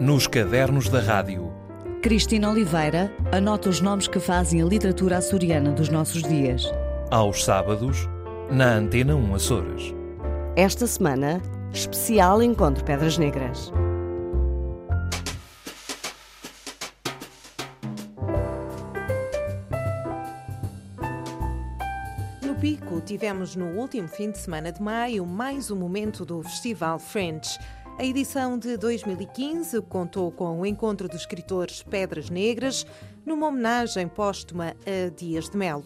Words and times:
Nos 0.00 0.26
cadernos 0.26 0.88
da 0.88 0.98
rádio. 0.98 1.52
Cristina 2.00 2.48
Oliveira 2.48 3.14
anota 3.30 3.68
os 3.68 3.82
nomes 3.82 4.08
que 4.08 4.18
fazem 4.18 4.62
a 4.62 4.64
literatura 4.64 5.18
açoriana 5.18 5.72
dos 5.72 5.90
nossos 5.90 6.22
dias. 6.22 6.64
Aos 7.10 7.44
sábados, 7.44 8.08
na 8.50 8.76
Antena 8.76 9.14
1 9.14 9.34
Açores. 9.34 9.94
Esta 10.56 10.86
semana, 10.86 11.42
especial 11.70 12.42
Encontro 12.42 12.82
Pedras 12.82 13.18
Negras. 13.18 13.70
No 22.42 22.54
Pico, 22.58 23.02
tivemos 23.02 23.54
no 23.54 23.66
último 23.78 24.08
fim 24.08 24.30
de 24.30 24.38
semana 24.38 24.72
de 24.72 24.80
maio 24.80 25.26
mais 25.26 25.70
um 25.70 25.76
momento 25.76 26.24
do 26.24 26.42
Festival 26.42 26.98
French. 26.98 27.58
A 28.00 28.04
edição 28.06 28.58
de 28.58 28.78
2015 28.78 29.82
contou 29.82 30.32
com 30.32 30.58
o 30.58 30.64
encontro 30.64 31.06
dos 31.06 31.20
escritores 31.20 31.82
Pedras 31.82 32.30
Negras, 32.30 32.86
numa 33.26 33.48
homenagem 33.48 34.08
póstuma 34.08 34.74
a 34.86 35.10
Dias 35.10 35.50
de 35.50 35.58
Melo. 35.58 35.82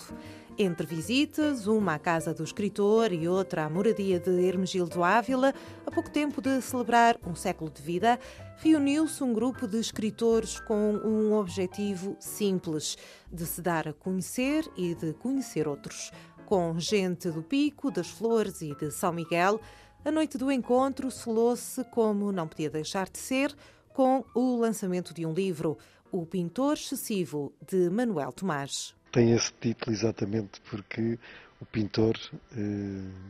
Entre 0.56 0.86
visitas, 0.86 1.66
uma 1.66 1.94
à 1.94 1.98
casa 1.98 2.32
do 2.32 2.44
escritor 2.44 3.12
e 3.12 3.26
outra 3.26 3.64
à 3.64 3.68
moradia 3.68 4.20
de 4.20 4.30
Hermegildo 4.30 5.02
Ávila, 5.02 5.52
a 5.84 5.90
pouco 5.90 6.08
tempo 6.08 6.40
de 6.40 6.62
celebrar 6.62 7.18
um 7.26 7.34
século 7.34 7.68
de 7.68 7.82
vida, 7.82 8.16
reuniu-se 8.58 9.24
um 9.24 9.34
grupo 9.34 9.66
de 9.66 9.80
escritores 9.80 10.60
com 10.60 10.92
um 10.92 11.32
objetivo 11.32 12.16
simples: 12.20 12.96
de 13.32 13.44
se 13.44 13.60
dar 13.60 13.88
a 13.88 13.92
conhecer 13.92 14.64
e 14.76 14.94
de 14.94 15.14
conhecer 15.14 15.66
outros. 15.66 16.12
Com 16.46 16.78
gente 16.78 17.30
do 17.30 17.42
Pico, 17.42 17.90
das 17.90 18.10
Flores 18.10 18.60
e 18.60 18.72
de 18.76 18.90
São 18.92 19.12
Miguel, 19.12 19.60
a 20.04 20.10
noite 20.10 20.36
do 20.36 20.52
encontro 20.52 21.10
selou-se, 21.10 21.82
como 21.84 22.30
não 22.30 22.46
podia 22.46 22.68
deixar 22.68 23.08
de 23.08 23.18
ser, 23.18 23.54
com 23.92 24.24
o 24.34 24.56
lançamento 24.56 25.14
de 25.14 25.24
um 25.24 25.32
livro, 25.32 25.78
O 26.12 26.26
Pintor 26.26 26.74
Excessivo, 26.74 27.52
de 27.66 27.88
Manuel 27.88 28.32
Tomás. 28.32 28.94
Tem 29.10 29.32
esse 29.32 29.52
título 29.60 29.92
exatamente 29.92 30.60
porque 30.68 31.18
o 31.60 31.64
pintor, 31.64 32.18
eh, 32.52 32.58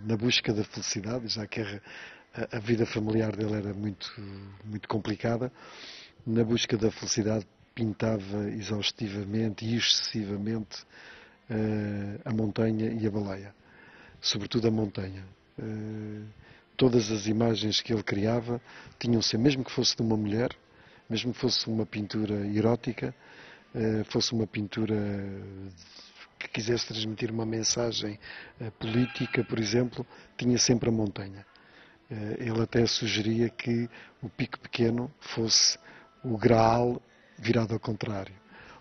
na 0.05 0.17
busca 0.17 0.53
da 0.53 0.65
felicidade, 0.65 1.29
já 1.29 1.47
que 1.47 1.61
a, 1.61 2.59
vida 2.59 2.85
familiar 2.85 3.37
dele 3.37 3.55
era 3.55 3.73
muito, 3.73 4.13
muito 4.65 4.89
complicada, 4.89 5.53
na 6.27 6.43
busca 6.43 6.77
da 6.77 6.91
felicidade 6.91 7.47
pintava 7.75 8.51
exaustivamente 8.51 9.65
e 9.65 9.77
excessivamente 9.77 10.83
uh, 11.51 12.21
a 12.25 12.33
montanha 12.33 12.93
e 12.93 13.07
a 13.07 13.11
baleia, 13.11 13.55
sobretudo 14.21 14.69
a 14.69 14.71
montanha. 14.71 15.25
Todas 16.77 17.11
as 17.11 17.27
imagens 17.27 17.81
que 17.81 17.93
ele 17.93 18.03
criava 18.03 18.61
tinham 18.99 19.23
ser, 19.23 19.39
mesmo 19.39 19.65
que 19.65 19.71
fosse 19.71 19.97
de 19.97 20.03
uma 20.03 20.17
mulher, 20.17 20.51
mesmo 21.09 21.33
que 21.33 21.39
fosse 21.39 21.69
uma 21.69 21.87
pintura 21.87 22.35
erótica, 22.47 23.15
uh, 23.75 24.05
fosse 24.11 24.33
uma 24.33 24.47
pintura 24.47 24.97
que 26.39 26.49
quisesse 26.49 26.89
transmitir 26.89 27.31
uma 27.31 27.47
mensagem 27.47 28.19
política, 28.79 29.43
por 29.45 29.59
exemplo, 29.59 30.07
tinha 30.37 30.59
sempre 30.59 30.91
a 30.91 30.93
montanha. 30.93 31.47
Ele 32.39 32.61
até 32.61 32.85
sugeria 32.87 33.49
que 33.49 33.89
o 34.23 34.29
pico 34.29 34.61
pequeno 34.61 35.11
fosse 35.19 35.79
o 36.23 36.37
graal 36.37 37.01
virado 37.39 37.73
ao 37.73 37.81
contrário, 37.81 38.35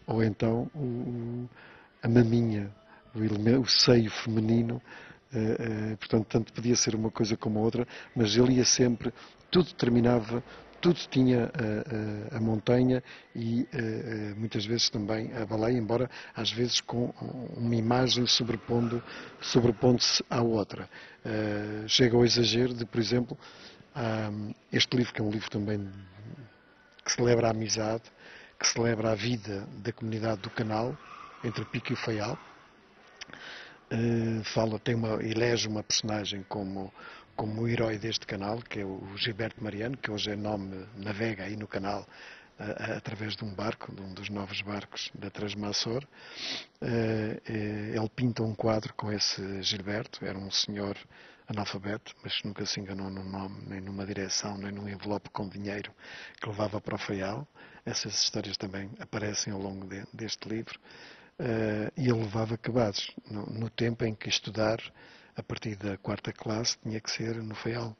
ou 0.05 0.23
então 0.23 0.69
o, 0.75 1.47
a 2.01 2.07
maminha, 2.07 2.69
o, 3.15 3.23
elemento, 3.23 3.61
o 3.61 3.69
seio 3.69 4.11
feminino. 4.11 4.81
Uh, 5.33 5.93
uh, 5.93 5.97
portanto, 5.97 6.27
tanto 6.27 6.53
podia 6.53 6.75
ser 6.75 6.93
uma 6.93 7.09
coisa 7.09 7.35
como 7.35 7.57
a 7.57 7.61
outra, 7.63 7.87
mas 8.15 8.35
ele 8.35 8.53
ia 8.53 8.65
sempre, 8.65 9.11
tudo 9.49 9.73
terminava, 9.73 10.43
tudo 10.79 10.99
tinha 11.09 11.45
uh, 11.45 12.35
a 12.35 12.39
montanha 12.39 13.01
e 13.33 13.65
muitas 14.35 14.65
vezes 14.65 14.89
também 14.89 15.31
a 15.33 15.45
baleia, 15.45 15.77
embora 15.77 16.09
às 16.35 16.51
vezes 16.51 16.81
com 16.81 17.13
uma 17.55 17.75
imagem 17.75 18.27
sobrepondo, 18.27 19.01
sobrepondo-se 19.39 20.23
à 20.29 20.41
outra. 20.41 20.89
chega 21.87 22.17
ao 22.17 22.25
exagero 22.25 22.73
de, 22.73 22.85
por 22.85 22.99
exemplo, 22.99 23.37
este 24.73 24.97
livro, 24.97 25.13
que 25.13 25.21
é 25.21 25.23
um 25.23 25.31
livro 25.31 25.49
também 25.49 25.89
que 27.05 27.11
celebra 27.13 27.47
a 27.47 27.51
amizade, 27.51 28.03
que 28.59 28.67
celebra 28.67 29.11
a 29.11 29.15
vida 29.15 29.65
da 29.77 29.93
comunidade 29.93 30.41
do 30.41 30.49
canal, 30.49 30.97
entre 31.43 31.63
Pico 31.65 31.93
e 31.93 31.95
Faial. 31.95 32.37
Uh, 33.93 34.43
fala, 34.43 34.79
tem 34.79 34.95
uma, 34.95 35.23
elege 35.23 35.67
uma 35.67 35.83
personagem 35.83 36.43
como, 36.49 36.91
como 37.35 37.61
o 37.61 37.67
herói 37.67 37.99
deste 37.99 38.25
canal, 38.25 38.57
que 38.57 38.79
é 38.79 38.85
o 38.85 39.15
Gilberto 39.15 39.63
Mariano, 39.63 39.95
que 39.95 40.09
hoje 40.09 40.31
é 40.31 40.35
nome, 40.35 40.87
navega 40.97 41.43
aí 41.43 41.55
no 41.55 41.67
canal 41.67 42.07
através 42.95 43.35
de 43.35 43.43
um 43.43 43.53
barco, 43.53 43.93
de 43.93 44.01
um 44.01 44.13
dos 44.13 44.29
novos 44.29 44.61
barcos 44.61 45.11
da 45.13 45.29
Transmassor. 45.29 46.03
Uh, 46.81 47.39
ele 47.45 48.09
pinta 48.15 48.41
um 48.41 48.55
quadro 48.55 48.93
com 48.95 49.11
esse 49.11 49.61
Gilberto, 49.61 50.25
era 50.25 50.37
um 50.37 50.49
senhor 50.49 50.97
analfabeto, 51.47 52.15
mas 52.23 52.41
nunca 52.43 52.65
se 52.65 52.79
enganou 52.79 53.09
num 53.09 53.29
nome, 53.29 53.63
nem 53.67 53.81
numa 53.81 54.05
direção, 54.05 54.57
nem 54.57 54.71
num 54.71 54.87
envelope 54.87 55.29
com 55.29 55.47
dinheiro 55.47 55.91
que 56.39 56.47
levava 56.47 56.79
para 56.79 56.95
o 56.95 56.97
Faial. 56.97 57.47
Essas 57.85 58.13
histórias 58.13 58.57
também 58.57 58.89
aparecem 58.99 59.51
ao 59.51 59.59
longo 59.59 59.85
de, 59.85 60.03
deste 60.13 60.47
livro 60.47 60.79
e 61.97 62.09
ele 62.09 62.19
levava 62.19 62.55
acabados 62.55 63.11
no, 63.29 63.45
no, 63.47 63.69
tempo 63.69 64.05
em 64.05 64.13
que 64.13 64.29
estudar 64.29 64.79
a 65.35 65.43
partir 65.43 65.75
da 65.75 65.97
quarta 65.97 66.31
classe 66.31 66.77
tinha 66.83 66.99
que 66.99 67.11
ser 67.11 67.35
no 67.41 67.55
FEAL. 67.55 67.95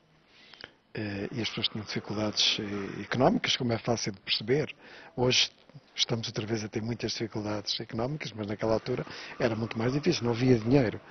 Uh, 0.96 1.26
e 1.32 1.42
as 1.42 1.50
pessoas 1.50 1.70
tinham 1.70 1.84
dificuldades 1.84 2.60
uh, 2.60 3.02
económicas, 3.02 3.58
como 3.58 3.74
é 3.74 3.80
fácil 3.80 4.12
de 4.12 4.20
perceber. 4.20 4.76
Hoje 5.16 5.50
estamos 5.96 6.28
outra 6.28 6.46
vez 6.46 6.64
a 6.64 6.70
ter 6.70 6.84
muitas 6.84 7.14
dificuldades 7.14 7.80
económicas, 7.80 8.32
mas 8.32 8.46
naquela 8.46 8.74
altura 8.74 9.04
era 9.40 9.56
muito 9.56 9.76
mais 9.76 9.92
difícil, 9.92 10.24
não 10.24 10.32
havia 10.32 10.58
dinheiro. 10.58 11.02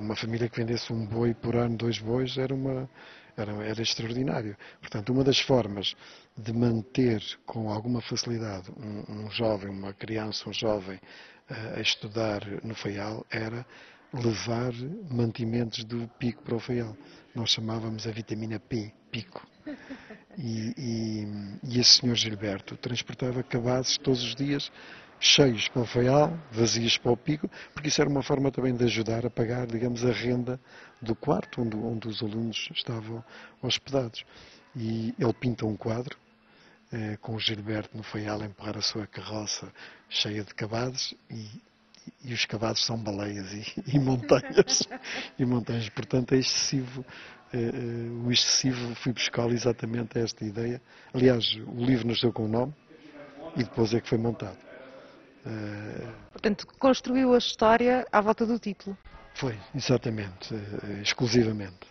Uma 0.00 0.14
família 0.14 0.48
que 0.48 0.56
vendesse 0.56 0.92
um 0.92 1.04
boi 1.04 1.34
por 1.34 1.56
ano, 1.56 1.76
dois 1.76 1.98
bois, 1.98 2.38
era, 2.38 2.54
uma, 2.54 2.88
era, 3.36 3.52
era 3.64 3.82
extraordinário. 3.82 4.56
Portanto, 4.80 5.12
uma 5.12 5.24
das 5.24 5.40
formas 5.40 5.96
de 6.36 6.52
manter 6.52 7.20
com 7.44 7.72
alguma 7.72 8.00
facilidade 8.00 8.70
um, 8.76 9.24
um 9.24 9.30
jovem, 9.30 9.68
uma 9.68 9.92
criança, 9.92 10.48
um 10.48 10.52
jovem 10.52 11.00
a 11.48 11.80
estudar 11.80 12.42
no 12.64 12.74
Faial 12.74 13.24
era 13.30 13.64
levar 14.12 14.72
mantimentos 15.10 15.84
do 15.84 16.08
pico 16.18 16.42
para 16.42 16.54
o 16.54 16.60
Faial. 16.60 16.96
Nós 17.34 17.50
chamávamos 17.50 18.06
a 18.06 18.10
vitamina 18.10 18.58
P, 18.58 18.92
pico. 19.10 19.46
E, 20.38 20.74
e, 20.76 21.26
e 21.64 21.80
esse 21.80 22.00
senhor 22.00 22.14
Gilberto 22.14 22.76
transportava 22.76 23.42
cabazes 23.42 23.96
todos 23.98 24.22
os 24.22 24.34
dias, 24.34 24.70
cheios 25.18 25.68
para 25.68 25.82
o 25.82 25.86
Faial, 25.86 26.38
vazios 26.50 26.98
para 26.98 27.12
o 27.12 27.16
pico, 27.16 27.48
porque 27.72 27.88
isso 27.88 28.00
era 28.00 28.10
uma 28.10 28.22
forma 28.22 28.50
também 28.50 28.74
de 28.74 28.84
ajudar 28.84 29.24
a 29.24 29.30
pagar, 29.30 29.66
digamos, 29.66 30.04
a 30.04 30.12
renda 30.12 30.60
do 31.00 31.14
quarto 31.14 31.62
onde, 31.62 31.76
onde 31.76 32.08
os 32.08 32.22
alunos 32.22 32.68
estavam 32.72 33.24
hospedados. 33.62 34.24
E 34.74 35.14
ele 35.18 35.32
pinta 35.32 35.64
um 35.64 35.76
quadro 35.76 36.16
eh, 36.92 37.16
com 37.20 37.34
o 37.34 37.40
Gilberto 37.40 37.96
no 37.96 38.02
Faial 38.04 38.40
a 38.42 38.46
empurrar 38.46 38.76
a 38.78 38.80
sua 38.80 39.08
carroça 39.08 39.72
cheia 40.08 40.44
de 40.44 40.54
cavados 40.54 41.14
e, 41.28 41.48
e 42.22 42.32
os 42.32 42.44
cavados 42.44 42.84
são 42.84 42.96
baleias 42.96 43.52
e, 43.52 43.96
e 43.96 43.98
montanhas. 44.00 44.84
e 45.36 45.44
montanhas. 45.44 45.88
Portanto, 45.88 46.32
é 46.34 46.38
excessivo. 46.38 47.04
Uh, 47.52 48.26
o 48.26 48.32
excessivo 48.32 48.94
fui 48.94 49.12
buscar 49.12 49.50
exatamente 49.50 50.16
a 50.16 50.22
esta 50.22 50.44
ideia. 50.44 50.80
Aliás, 51.12 51.54
o 51.66 51.84
livro 51.84 52.06
nasceu 52.06 52.32
com 52.32 52.44
o 52.44 52.48
nome 52.48 52.72
e 53.56 53.64
depois 53.64 53.92
é 53.92 54.00
que 54.00 54.08
foi 54.08 54.18
montado. 54.18 54.58
Uh, 55.44 56.12
Portanto, 56.30 56.68
construiu 56.78 57.34
a 57.34 57.38
história 57.38 58.06
à 58.12 58.20
volta 58.20 58.46
do 58.46 58.60
título. 58.60 58.96
Foi, 59.34 59.58
exatamente, 59.74 60.54
exclusivamente. 61.02 61.86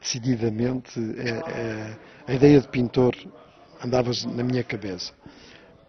decididamente, 0.00 0.98
é, 1.18 1.96
a 2.26 2.34
ideia 2.34 2.60
de 2.60 2.68
pintor 2.68 3.14
andava 3.82 4.10
na 4.26 4.42
minha 4.42 4.64
cabeça. 4.64 5.12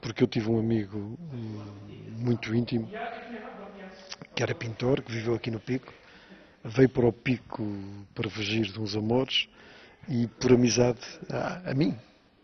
Porque 0.01 0.23
eu 0.23 0.27
tive 0.27 0.49
um 0.49 0.59
amigo 0.59 0.97
hum, 0.97 1.65
muito 2.17 2.53
íntimo, 2.55 2.89
que 4.35 4.43
era 4.43 4.55
pintor, 4.55 5.01
que 5.01 5.11
viveu 5.11 5.35
aqui 5.35 5.51
no 5.51 5.59
Pico, 5.59 5.93
veio 6.63 6.89
para 6.89 7.05
o 7.05 7.13
Pico 7.13 7.63
para 8.13 8.29
fugir 8.29 8.65
de 8.71 8.79
uns 8.79 8.95
amores 8.95 9.49
e 10.07 10.27
por 10.27 10.53
amizade 10.53 10.99
a, 11.29 11.71
a 11.71 11.73
mim. 11.73 11.97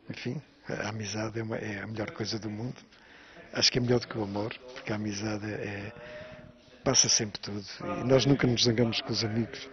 Enfim, 0.09 0.41
a 0.67 0.89
amizade 0.89 1.39
é, 1.39 1.43
uma, 1.43 1.57
é, 1.57 1.81
a 1.81 1.87
melhor 1.87 2.11
coisa 2.11 2.37
do 2.37 2.49
mundo. 2.49 2.75
Acho 3.53 3.71
que 3.71 3.77
é 3.77 3.81
melhor 3.81 3.99
do 3.99 4.07
que 4.07 4.17
o 4.17 4.23
amor, 4.23 4.53
porque 4.73 4.91
a 4.91 4.95
amizade 4.95 5.45
é, 5.49 5.93
passa 6.83 7.07
sempre 7.07 7.39
tudo. 7.39 7.65
E 8.01 8.03
nós 8.03 8.25
nunca 8.25 8.45
nos 8.45 8.63
zangamos 8.63 9.01
com 9.01 9.11
os 9.11 9.23
amigos. 9.23 9.69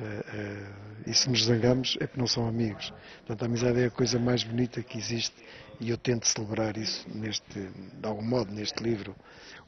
Uh, 0.00 0.02
uh, 0.02 1.10
e 1.10 1.12
se 1.12 1.28
nos 1.28 1.44
zangamos 1.44 1.98
é 2.00 2.06
porque 2.06 2.18
não 2.18 2.26
são 2.26 2.48
amigos. 2.48 2.90
Portanto, 3.18 3.42
a 3.42 3.46
amizade 3.46 3.80
é 3.80 3.86
a 3.86 3.90
coisa 3.90 4.18
mais 4.18 4.42
bonita 4.42 4.82
que 4.82 4.96
existe 4.96 5.36
e 5.78 5.90
eu 5.90 5.98
tento 5.98 6.26
celebrar 6.26 6.76
isso 6.78 7.06
neste, 7.14 7.60
de 7.60 8.06
algum 8.06 8.22
modo 8.22 8.50
neste 8.50 8.82
livro, 8.82 9.14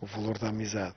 o 0.00 0.06
valor 0.06 0.38
da 0.38 0.48
amizade. 0.48 0.94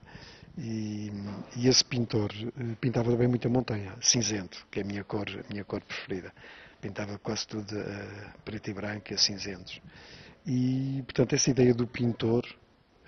E, 0.56 1.12
e 1.54 1.68
esse 1.68 1.84
pintor 1.84 2.32
uh, 2.32 2.76
pintava 2.76 3.10
também 3.10 3.28
muita 3.28 3.48
montanha, 3.48 3.94
cinzento, 4.00 4.66
que 4.70 4.80
é 4.80 4.82
a 4.82 4.86
minha 4.86 5.04
cor, 5.04 5.28
a 5.28 5.52
minha 5.52 5.64
cor 5.64 5.82
preferida. 5.82 6.32
pintava 6.80 7.18
quase 7.18 7.46
tudo 7.46 7.78
a 7.78 8.38
preto 8.42 8.70
e 8.70 8.72
branco 8.72 9.12
e 9.12 9.18
cinzentos. 9.18 9.82
E, 10.46 11.02
portanto, 11.04 11.34
essa 11.34 11.50
ideia 11.50 11.74
do 11.74 11.86
pintor 11.86 12.46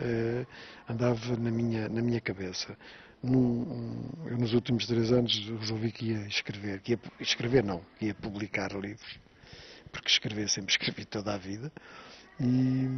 uh, 0.01 0.47
andava 0.87 1.37
na 1.37 1.51
minha, 1.51 1.89
na 1.89 2.03
minha 2.03 2.21
cabeça. 2.21 2.77
Num, 3.23 4.11
eu, 4.27 4.39
nos 4.39 4.55
últimos 4.55 4.87
três 4.87 5.11
anos, 5.11 5.49
resolvi 5.61 5.91
que 5.91 6.13
ia 6.13 6.27
escrever, 6.27 6.81
que 6.81 6.93
ia 6.93 7.01
escrever 7.21 7.65
não, 7.65 7.81
que 7.99 8.07
ia 8.07 8.15
publicar 8.15 8.73
livros, 8.73 9.19
porque 9.91 10.09
escrever 10.09 10.49
sempre 10.49 10.71
escrevi 10.73 11.05
toda 11.05 11.35
a 11.35 11.37
vida. 11.37 11.73
E, 12.41 12.89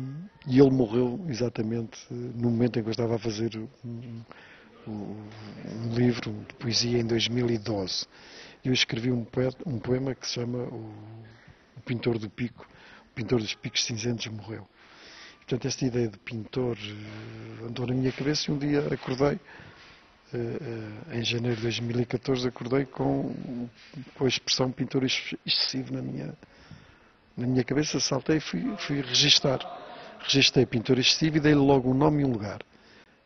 e, 0.46 0.60
ele 0.60 0.70
morreu 0.70 1.24
exatamente 1.26 1.98
no 2.10 2.50
momento 2.50 2.78
em 2.78 2.82
que 2.82 2.88
eu 2.88 2.92
estava 2.92 3.16
a 3.16 3.18
fazer 3.18 3.56
um, 3.82 4.22
um, 4.86 5.28
um 5.86 5.94
livro 5.94 6.30
de 6.46 6.54
poesia 6.56 6.98
em 6.98 7.06
2012. 7.06 8.06
Eu 8.62 8.74
escrevi 8.74 9.10
um 9.10 9.24
poema, 9.24 9.54
um 9.64 9.78
poema 9.78 10.14
que 10.14 10.26
se 10.26 10.34
chama 10.34 10.58
o, 10.58 10.94
o 11.78 11.80
Pintor 11.86 12.18
do 12.18 12.28
Pico, 12.28 12.68
o 13.10 13.14
Pintor 13.14 13.40
dos 13.40 13.54
Picos 13.54 13.84
Cinzentos 13.84 14.26
morreu. 14.26 14.68
Portanto, 15.50 15.66
esta 15.66 15.84
ideia 15.84 16.06
de 16.06 16.16
pintor 16.18 16.76
uh, 16.76 17.66
andou 17.66 17.84
na 17.84 17.92
minha 17.92 18.12
cabeça 18.12 18.48
e 18.48 18.54
um 18.54 18.58
dia 18.58 18.86
acordei, 18.92 19.40
em 21.12 21.24
janeiro 21.24 21.56
de 21.56 21.62
2014, 21.62 22.46
acordei 22.46 22.84
com, 22.84 23.34
com 24.14 24.24
a 24.24 24.28
expressão 24.28 24.70
pintor 24.70 25.04
excessivo 25.04 25.92
na 25.92 26.02
minha, 26.02 26.34
na 27.36 27.46
minha 27.46 27.64
cabeça, 27.64 27.98
saltei 27.98 28.36
e 28.36 28.40
fui, 28.40 28.76
fui 28.78 29.00
registar. 29.00 29.58
Registrei 30.20 30.66
pintor 30.66 30.98
excessivo 30.98 31.38
e 31.38 31.40
dei-lhe 31.40 31.58
logo 31.58 31.90
um 31.90 31.94
nome 31.94 32.22
e 32.22 32.24
um 32.24 32.30
lugar. 32.30 32.60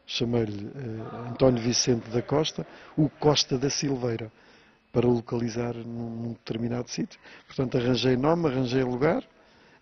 Chamei-lhe 0.06 0.70
António 1.30 1.62
Vicente 1.62 2.08
da 2.10 2.22
Costa, 2.22 2.66
o 2.96 3.08
Costa 3.08 3.58
da 3.58 3.68
Silveira, 3.68 4.30
para 4.92 5.08
localizar 5.08 5.74
num 5.74 6.32
determinado 6.32 6.88
sítio. 6.88 7.18
Portanto, 7.46 7.76
arranjei 7.76 8.16
nome, 8.16 8.46
arranjei 8.46 8.84
lugar, 8.84 9.24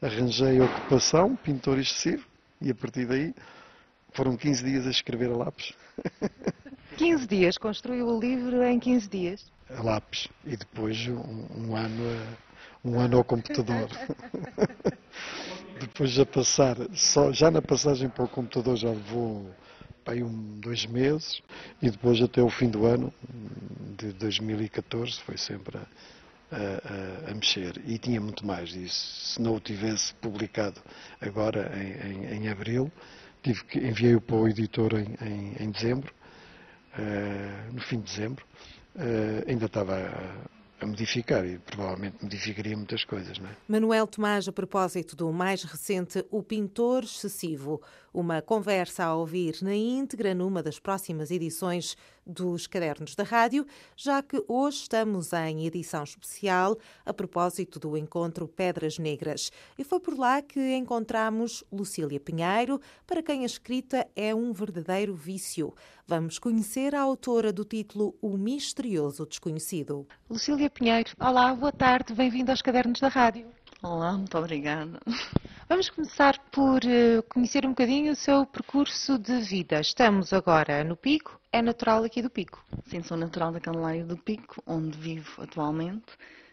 arranjei 0.00 0.60
ocupação, 0.60 1.36
pintor 1.36 1.78
excessivo, 1.78 2.24
e 2.60 2.70
a 2.70 2.74
partir 2.74 3.04
daí 3.04 3.34
foram 4.12 4.36
15 4.36 4.64
dias 4.64 4.86
a 4.86 4.90
escrever 4.90 5.30
a 5.30 5.36
lápis. 5.36 5.74
15 7.02 7.26
dias? 7.26 7.58
Construiu 7.58 8.06
o 8.06 8.20
livro 8.20 8.62
em 8.62 8.78
15 8.78 9.08
dias? 9.08 9.52
A 9.76 9.82
lápis. 9.82 10.28
E 10.46 10.56
depois 10.56 11.08
um, 11.08 11.46
um 11.56 11.76
ano, 11.76 12.02
a, 12.08 12.88
um 12.88 13.00
ano 13.00 13.16
ao 13.16 13.25
computador. 13.25 13.88
depois 15.81 16.10
já 16.10 16.25
passar, 16.25 16.76
só, 16.94 17.32
já 17.32 17.50
na 17.50 17.60
passagem 17.60 18.08
para 18.08 18.22
o 18.22 18.28
computador 18.28 18.76
já 18.76 18.90
levou 18.90 19.50
aí 20.06 20.22
um, 20.22 20.60
dois 20.60 20.87
meses 20.87 21.43
e 21.81 21.90
depois 21.90 22.22
até 22.22 22.40
o 22.40 22.49
fim 22.49 22.70
do 22.70 22.87
ano 22.87 23.12
de 23.98 24.12
2014 24.12 25.20
foi 25.22 25.37
sempre 25.37 25.78
a, 25.78 25.87
a, 26.52 27.31
a, 27.32 27.34
mexer. 27.34 27.82
E 27.84 27.98
tinha 27.98 28.20
muito 28.20 28.46
mais 28.46 28.69
disso. 28.69 29.32
Se 29.34 29.43
não 29.43 29.56
o 29.56 29.60
tivesse 29.60 30.14
publicado 30.14 30.81
agora, 31.20 31.72
em, 31.76 32.12
em, 32.12 32.34
em 32.37 32.48
abril, 32.48 32.93
tive 33.43 33.64
que, 33.64 33.81
enviei-o 33.81 34.20
para 34.20 34.37
o 34.37 34.46
editor 34.46 34.93
em, 34.94 35.16
em, 35.20 35.64
em 35.64 35.70
dezembro, 35.72 36.14
no 37.73 37.81
fim 37.81 37.99
de 38.00 38.05
dezembro. 38.05 38.44
Uh, 38.94 39.49
ainda 39.49 39.67
estava 39.67 39.97
a, 40.81 40.87
modificar 40.87 41.47
e 41.47 41.59
provavelmente 41.59 42.17
modificaria 42.23 42.77
muitas 42.77 43.05
coisas. 43.05 43.39
Não 43.39 43.49
é? 43.49 43.56
Manuel 43.69 44.06
Tomás, 44.06 44.47
a 44.49 44.53
propósito 44.53 45.17
do 45.17 45.33
mais 45.33 45.62
recente 45.62 46.25
O 46.31 46.43
Pintor 46.43 47.05
Excessivo, 47.05 47.81
uma 48.12 48.43
conversa 48.43 49.05
a 49.05 49.14
ouvir 49.14 49.56
na 49.62 49.75
íntegra 49.75 50.35
numa 50.35 50.62
das 50.62 50.79
próximas 50.79 51.31
edições 51.31 51.97
dos 52.26 52.67
Cadernos 52.67 53.14
da 53.14 53.25
Rádio, 53.25 53.67
já 53.97 54.23
que 54.23 54.43
hoje 54.47 54.82
estamos 54.82 55.32
em 55.32 55.67
edição 55.67 56.05
especial 56.05 56.79
a 57.05 57.12
propósito 57.12 57.81
do 57.81 57.97
encontro 57.97 58.47
Pedras 58.47 58.99
Negras. 58.99 59.50
E 59.79 59.85
foi 59.85 59.99
por 59.99 60.17
lá 60.19 60.41
que 60.41 60.75
encontramos 60.75 61.64
Lucília 61.73 62.20
Pinheiro, 62.20 62.81
para 63.06 63.23
quem 63.23 63.43
a 63.43 63.47
escrita 63.47 64.06
é 64.15 64.35
um 64.35 64.53
verdadeiro 64.53 65.15
vício. 65.15 65.75
Vamos 66.06 66.38
conhecer 66.38 66.94
a 66.94 67.00
autora 67.00 67.53
do 67.53 67.65
título 67.65 68.15
O 68.20 68.37
Misterioso 68.37 69.26
Desconhecido. 69.26 70.06
Lucília 70.29 70.70
Pinheiro, 70.70 71.11
olá, 71.19 71.55
boa 71.55 71.73
tarde, 71.73 72.12
bem-vinda 72.15 72.53
aos 72.53 72.62
Cadernos 72.62 73.00
da 73.00 73.08
Rádio. 73.08 73.47
Olá, 73.82 74.12
muito 74.12 74.37
obrigada. 74.38 75.00
Vamos 75.72 75.88
começar 75.88 76.38
por 76.50 76.80
uh, 76.84 77.22
conhecer 77.30 77.64
um 77.64 77.70
bocadinho 77.70 78.12
o 78.12 78.14
seu 78.14 78.44
percurso 78.44 79.19
de 79.19 79.40
vida. 79.40 79.80
Estamos 79.80 80.30
agora 80.34 80.84
no 80.84 80.94
Pico, 80.94 81.40
é 81.50 81.62
natural 81.62 82.04
aqui 82.04 82.20
do 82.20 82.28
Pico? 82.28 82.62
Sim, 82.84 83.02
sou 83.02 83.16
natural 83.16 83.52
da 83.52 83.58
Candelária 83.58 84.04
do 84.04 84.19
Pico, 84.19 84.62
onde 84.66 84.98
vivo 84.98 85.40
atualmente. 85.40 86.12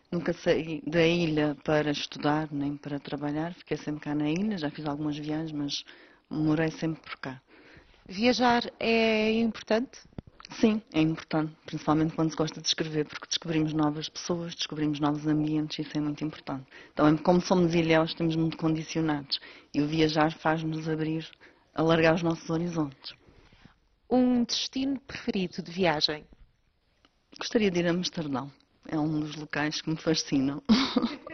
Nunca 0.10 0.32
saí 0.32 0.82
da 0.88 1.06
ilha 1.06 1.58
para 1.66 1.92
estudar 1.92 2.48
nem 2.50 2.78
para 2.78 2.98
trabalhar, 2.98 3.54
fiquei 3.56 3.76
sempre 3.76 4.00
cá 4.06 4.16
na 4.16 4.30
ilha, 4.30 4.58
já 4.58 4.72
fiz 4.72 4.86
algumas 4.86 5.18
viagens, 5.18 5.52
mas 5.52 5.84
morei 6.30 6.72
sempre 6.72 7.02
por 7.02 7.18
cá. 7.18 7.42
Viajar 8.08 8.72
é 8.80 9.34
importante? 9.34 10.00
Sim, 10.52 10.82
é 10.92 11.00
importante, 11.00 11.56
principalmente 11.66 12.16
quando 12.16 12.32
se 12.32 12.36
gosta 12.36 12.60
de 12.60 12.68
escrever, 12.68 13.06
porque 13.06 13.28
descobrimos 13.28 13.72
novas 13.72 14.10
pessoas, 14.10 14.56
descobrimos 14.56 15.00
novos 15.00 15.28
ambientes, 15.28 15.86
isso 15.86 15.98
é 15.98 16.02
muito 16.02 16.24
importante. 16.24 16.66
Então, 16.92 17.16
como 17.18 17.40
somos 17.40 17.76
ilhéus, 17.76 18.10
estamos 18.10 18.36
muito 18.36 18.58
condicionados 18.58 19.40
e 19.74 19.82
o 19.82 19.88
viajar 19.88 20.32
faz-nos 20.34 20.90
abrir, 20.90 21.30
alargar 21.74 22.16
os 22.16 22.24
nossos 22.24 22.50
horizontes. 22.50 23.14
Um 24.10 24.44
destino 24.44 25.00
preferido 25.02 25.62
de 25.62 25.72
viagem? 25.72 26.26
Gostaria 27.38 27.70
de 27.70 27.80
ir 27.80 27.88
a 27.88 27.92
Amsterdão. 27.92 28.52
É 28.88 28.98
um 28.98 29.20
dos 29.20 29.36
locais 29.36 29.82
que 29.82 29.90
me 29.90 29.98
fascinam. 29.98 30.64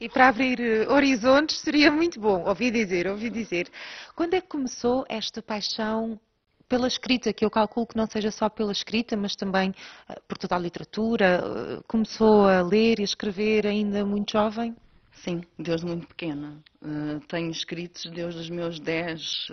E 0.00 0.08
para 0.08 0.28
abrir 0.28 0.60
eh, 0.60 0.88
horizontes 0.88 1.58
seria 1.58 1.90
muito 1.90 2.20
bom. 2.20 2.44
Ouvi 2.46 2.70
dizer, 2.70 3.08
ouvi 3.08 3.28
dizer. 3.28 3.68
Quando 4.14 4.34
é 4.34 4.40
que 4.40 4.46
começou 4.46 5.04
esta 5.08 5.42
paixão 5.42 6.20
pela 6.68 6.86
escrita, 6.86 7.32
que 7.32 7.44
eu 7.44 7.50
calculo 7.50 7.86
que 7.86 7.96
não 7.96 8.06
seja 8.06 8.30
só 8.30 8.48
pela 8.48 8.70
escrita, 8.70 9.16
mas 9.16 9.34
também 9.34 9.70
uh, 9.70 10.20
por 10.28 10.36
toda 10.36 10.54
a 10.54 10.58
literatura. 10.58 11.42
Uh, 11.42 11.84
começou 11.88 12.46
a 12.46 12.60
ler 12.60 12.98
e 12.98 13.02
a 13.02 13.04
escrever 13.04 13.66
ainda 13.66 14.04
muito 14.04 14.32
jovem? 14.32 14.76
Sim, 15.12 15.42
desde 15.58 15.86
muito 15.86 16.06
pequena. 16.06 16.62
Uh, 16.82 17.20
tenho 17.26 17.50
escritos 17.50 18.04
desde 18.10 18.40
os 18.40 18.50
meus 18.50 18.78
10, 18.78 19.48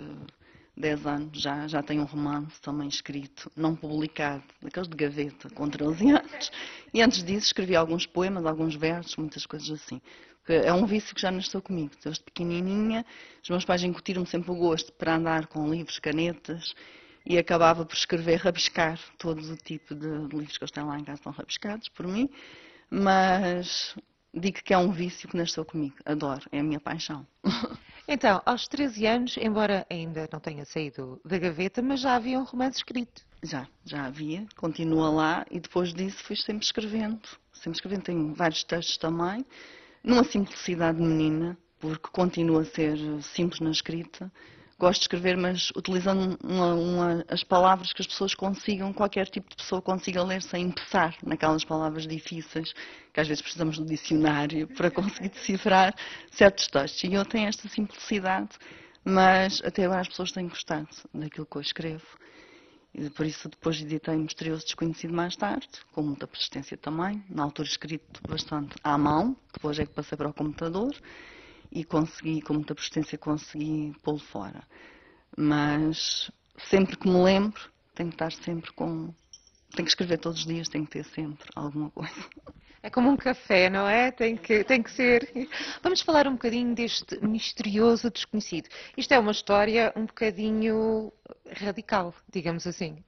10 0.76 1.06
anos. 1.06 1.40
Já, 1.40 1.66
já 1.66 1.82
tenho 1.82 2.02
um 2.02 2.06
romance 2.06 2.60
também 2.60 2.86
escrito, 2.86 3.50
não 3.56 3.74
publicado, 3.74 4.44
daqueles 4.62 4.88
de 4.88 4.96
gaveta, 4.96 5.48
com 5.50 5.68
13 5.68 6.10
anos. 6.12 6.52
E 6.92 7.00
antes 7.02 7.24
disso 7.24 7.46
escrevi 7.46 7.74
alguns 7.74 8.06
poemas, 8.06 8.44
alguns 8.44 8.74
versos, 8.74 9.16
muitas 9.16 9.46
coisas 9.46 9.70
assim. 9.70 10.00
É 10.48 10.72
um 10.72 10.86
vício 10.86 11.12
que 11.12 11.20
já 11.20 11.30
nasceu 11.32 11.60
comigo. 11.60 11.90
Desde 12.04 12.22
pequenininha, 12.22 13.04
os 13.42 13.50
meus 13.50 13.64
pais 13.64 13.82
incutiram-me 13.82 14.28
sempre 14.28 14.52
o 14.52 14.54
gosto 14.54 14.92
para 14.92 15.16
andar 15.16 15.48
com 15.48 15.68
livros, 15.68 15.98
canetas 15.98 16.72
e 17.26 17.36
acabava 17.36 17.84
por 17.84 17.94
escrever, 17.94 18.36
rabiscar 18.36 18.98
todo 19.18 19.40
o 19.40 19.56
tipo 19.56 19.94
de 19.94 20.06
livros 20.06 20.56
que 20.56 20.64
eu 20.64 20.68
tenho 20.68 20.86
lá 20.86 20.98
em 20.98 21.04
casa 21.04 21.18
estão 21.18 21.32
rabiscados 21.32 21.88
por 21.88 22.06
mim, 22.06 22.30
mas 22.88 23.96
digo 24.32 24.62
que 24.62 24.72
é 24.72 24.78
um 24.78 24.92
vício 24.92 25.28
que 25.28 25.36
nasceu 25.36 25.64
comigo, 25.64 25.96
adoro, 26.04 26.46
é 26.52 26.60
a 26.60 26.62
minha 26.62 26.80
paixão. 26.80 27.26
Então, 28.08 28.40
aos 28.46 28.68
13 28.68 29.04
anos, 29.04 29.36
embora 29.36 29.84
ainda 29.90 30.28
não 30.32 30.38
tenha 30.38 30.64
saído 30.64 31.20
da 31.24 31.38
gaveta, 31.38 31.82
mas 31.82 31.98
já 31.98 32.14
havia 32.14 32.38
um 32.38 32.44
romance 32.44 32.76
escrito. 32.76 33.26
Já, 33.42 33.66
já 33.84 34.04
havia, 34.04 34.46
continua 34.54 35.10
lá 35.10 35.44
e 35.50 35.58
depois 35.58 35.92
disso 35.92 36.22
fui 36.22 36.36
sempre 36.36 36.64
escrevendo, 36.64 37.20
sempre 37.52 37.78
escrevendo, 37.78 38.02
tenho 38.02 38.32
vários 38.32 38.62
textos 38.62 38.96
também, 38.96 39.44
numa 40.04 40.22
simplicidade 40.22 41.02
menina, 41.02 41.58
porque 41.80 42.08
continua 42.12 42.62
a 42.62 42.64
ser 42.64 42.96
simples 43.22 43.58
na 43.58 43.72
escrita, 43.72 44.30
gosto 44.78 45.00
de 45.00 45.04
escrever, 45.04 45.36
mas 45.36 45.70
utilizando 45.74 46.38
uma, 46.44 46.74
uma, 46.74 47.24
as 47.28 47.42
palavras 47.42 47.92
que 47.92 48.02
as 48.02 48.06
pessoas 48.06 48.34
consigam, 48.34 48.92
qualquer 48.92 49.26
tipo 49.28 49.48
de 49.48 49.56
pessoa 49.56 49.80
consiga 49.80 50.22
ler 50.22 50.42
sem 50.42 50.66
empezar 50.66 51.16
naquelas 51.24 51.64
palavras 51.64 52.06
difíceis, 52.06 52.74
que 53.12 53.20
às 53.20 53.26
vezes 53.26 53.40
precisamos 53.40 53.78
do 53.78 53.86
dicionário 53.86 54.68
para 54.76 54.90
conseguir 54.90 55.30
decifrar 55.30 55.94
certos 56.30 56.66
textos. 56.68 57.04
E 57.04 57.14
eu 57.14 57.24
tenho 57.24 57.48
esta 57.48 57.68
simplicidade, 57.68 58.50
mas 59.04 59.62
até 59.64 59.84
agora 59.84 60.02
as 60.02 60.08
pessoas 60.08 60.32
têm 60.32 60.48
gostado 60.48 60.88
daquilo 61.14 61.46
que 61.46 61.56
eu 61.56 61.62
escrevo. 61.62 62.06
E 62.94 63.10
por 63.10 63.26
isso 63.26 63.48
depois 63.48 63.80
editei 63.80 64.16
Misterioso 64.16 64.64
Desconhecido 64.64 65.12
mais 65.12 65.36
tarde, 65.36 65.68
com 65.92 66.02
muita 66.02 66.26
persistência 66.26 66.76
também, 66.76 67.22
na 67.28 67.44
altura 67.44 67.68
escrito 67.68 68.20
bastante 68.26 68.74
à 68.82 68.96
mão, 68.96 69.36
depois 69.52 69.78
é 69.78 69.86
que 69.86 69.92
passei 69.92 70.16
para 70.16 70.28
o 70.28 70.34
computador 70.34 70.94
e 71.70 71.84
consegui, 71.84 72.40
com 72.40 72.54
muita 72.54 72.74
persistência, 72.74 73.18
consegui 73.18 73.94
pô-lo 74.02 74.18
fora. 74.18 74.62
Mas 75.36 76.30
sempre 76.70 76.96
que 76.96 77.08
me 77.08 77.22
lembro, 77.22 77.60
tenho 77.94 78.10
que 78.10 78.14
estar 78.14 78.32
sempre 78.32 78.72
com. 78.72 79.12
Tenho 79.72 79.84
que 79.84 79.90
escrever 79.90 80.18
todos 80.18 80.40
os 80.40 80.46
dias, 80.46 80.68
tenho 80.68 80.84
que 80.84 80.92
ter 80.92 81.04
sempre 81.04 81.48
alguma 81.54 81.90
coisa. 81.90 82.14
É 82.82 82.88
como 82.88 83.10
um 83.10 83.16
café, 83.16 83.68
não 83.68 83.88
é? 83.88 84.12
Tem 84.12 84.36
que, 84.36 84.62
tem 84.62 84.82
que 84.82 84.90
ser. 84.90 85.28
Vamos 85.82 86.00
falar 86.02 86.28
um 86.28 86.32
bocadinho 86.32 86.74
deste 86.74 87.18
misterioso 87.26 88.10
desconhecido. 88.10 88.68
Isto 88.96 89.12
é 89.12 89.18
uma 89.18 89.32
história 89.32 89.92
um 89.96 90.06
bocadinho 90.06 91.12
radical, 91.50 92.14
digamos 92.32 92.66
assim. 92.66 93.02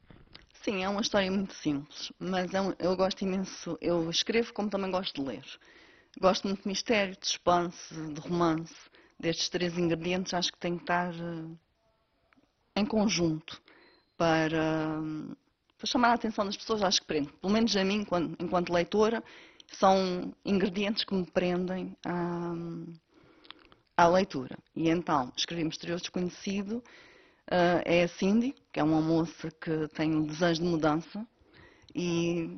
Sim, 0.64 0.82
é 0.82 0.88
uma 0.88 1.00
história 1.00 1.30
muito 1.30 1.54
simples, 1.54 2.12
mas 2.18 2.52
é 2.52 2.58
eu 2.80 2.96
gosto 2.96 3.22
imenso. 3.22 3.78
Eu 3.80 4.10
escrevo 4.10 4.52
como 4.52 4.68
também 4.68 4.90
gosto 4.90 5.22
de 5.22 5.28
ler 5.28 5.44
Gosto 6.20 6.48
muito 6.48 6.62
de 6.62 6.68
mistério, 6.68 7.16
de 7.16 7.28
suspense, 7.28 7.94
de 7.94 8.20
romance. 8.20 8.74
Destes 9.20 9.48
três 9.48 9.78
ingredientes 9.78 10.34
acho 10.34 10.50
que 10.50 10.58
tem 10.58 10.76
que 10.76 10.82
estar 10.82 11.14
uh, 11.14 11.58
em 12.74 12.84
conjunto 12.84 13.62
para, 14.16 15.00
para, 15.76 15.86
chamar 15.86 16.08
a 16.08 16.14
atenção 16.14 16.44
das 16.44 16.56
pessoas. 16.56 16.82
Acho 16.82 17.02
que 17.02 17.06
prende. 17.06 17.32
Pelo 17.34 17.52
menos 17.52 17.76
a 17.76 17.84
mim, 17.84 18.00
enquanto, 18.00 18.42
enquanto 18.42 18.72
leitora, 18.72 19.22
são 19.68 20.34
ingredientes 20.44 21.04
que 21.04 21.14
me 21.14 21.24
prendem 21.24 21.96
à, 22.04 22.52
à 23.96 24.08
leitura. 24.08 24.58
E 24.74 24.88
então, 24.88 25.32
escrevi 25.36 25.62
Misterioso 25.62 26.02
Desconhecido. 26.02 26.82
Uh, 27.46 27.80
é 27.84 28.02
a 28.02 28.08
Cindy, 28.08 28.56
que 28.72 28.80
é 28.80 28.82
uma 28.82 29.00
moça 29.00 29.52
que 29.52 29.86
tem 29.94 30.14
um 30.16 30.24
desejo 30.24 30.62
de 30.62 30.68
mudança 30.68 31.24
e 31.94 32.56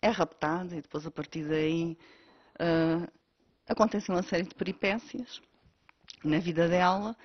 é 0.00 0.08
raptada 0.08 0.76
e 0.76 0.80
depois 0.80 1.04
a 1.04 1.10
partir 1.10 1.44
daí 1.44 1.98
uh, 2.62 3.12
acontece 3.66 4.10
uma 4.10 4.22
série 4.22 4.44
de 4.44 4.54
peripécias 4.54 5.40
na 6.24 6.38
vida 6.38 6.68
dela. 6.68 7.16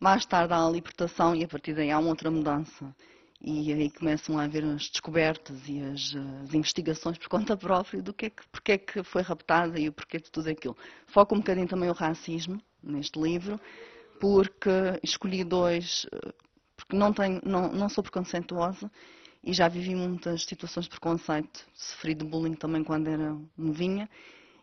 Mais 0.00 0.24
tarde 0.26 0.52
há 0.52 0.64
a 0.64 0.70
libertação 0.70 1.34
e 1.34 1.44
a 1.44 1.48
partir 1.48 1.74
daí 1.74 1.90
há 1.90 1.98
uma 1.98 2.08
outra 2.10 2.30
mudança. 2.30 2.94
E 3.40 3.72
aí 3.72 3.90
começam 3.90 4.38
a 4.38 4.44
haver 4.44 4.64
as 4.64 4.88
descobertas 4.88 5.68
e 5.68 5.80
as, 5.80 6.14
as 6.42 6.54
investigações 6.54 7.18
por 7.18 7.28
conta 7.28 7.56
própria 7.56 8.02
do 8.02 8.12
que 8.12 8.26
é 8.26 8.30
que, 8.30 8.42
porque 8.48 8.72
é 8.72 8.78
que 8.78 9.02
foi 9.02 9.22
raptada 9.22 9.78
e 9.78 9.88
o 9.88 9.92
porquê 9.92 10.18
de 10.18 10.30
tudo 10.30 10.48
aquilo. 10.48 10.76
Foca 11.06 11.34
um 11.34 11.38
bocadinho 11.38 11.68
também 11.68 11.90
o 11.90 11.92
racismo 11.92 12.60
neste 12.82 13.20
livro, 13.20 13.60
porque 14.18 14.70
escolhi 15.02 15.44
dois, 15.44 16.06
porque 16.76 16.96
não, 16.96 17.12
tenho, 17.12 17.40
não, 17.44 17.70
não 17.72 17.88
sou 17.88 18.02
preconceituosa 18.02 18.90
e 19.44 19.52
já 19.52 19.68
vivi 19.68 19.94
muitas 19.94 20.44
situações 20.44 20.84
de 20.84 20.90
preconceito, 20.90 21.66
sofri 21.74 22.14
de 22.14 22.24
bullying 22.24 22.54
também 22.54 22.82
quando 22.82 23.08
era 23.08 23.36
novinha 23.56 24.08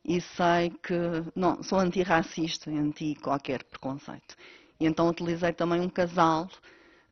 e 0.06 0.20
sei 0.20 0.70
que 0.82 0.94
não, 1.36 1.64
sou 1.64 1.80
antirracista, 1.80 2.70
anti 2.70 3.16
qualquer 3.16 3.64
preconceito. 3.64 4.36
E 4.80 4.86
então 4.86 5.08
utilizei 5.08 5.54
também 5.54 5.80
um 5.80 5.90
casal 5.90 6.50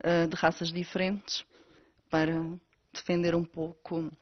uh, 0.04 0.28
de 0.28 0.36
raças 0.36 0.70
diferentes 0.70 1.44
para 2.10 2.34
defender 2.92 3.34
um 3.34 3.44
pouco, 3.44 4.12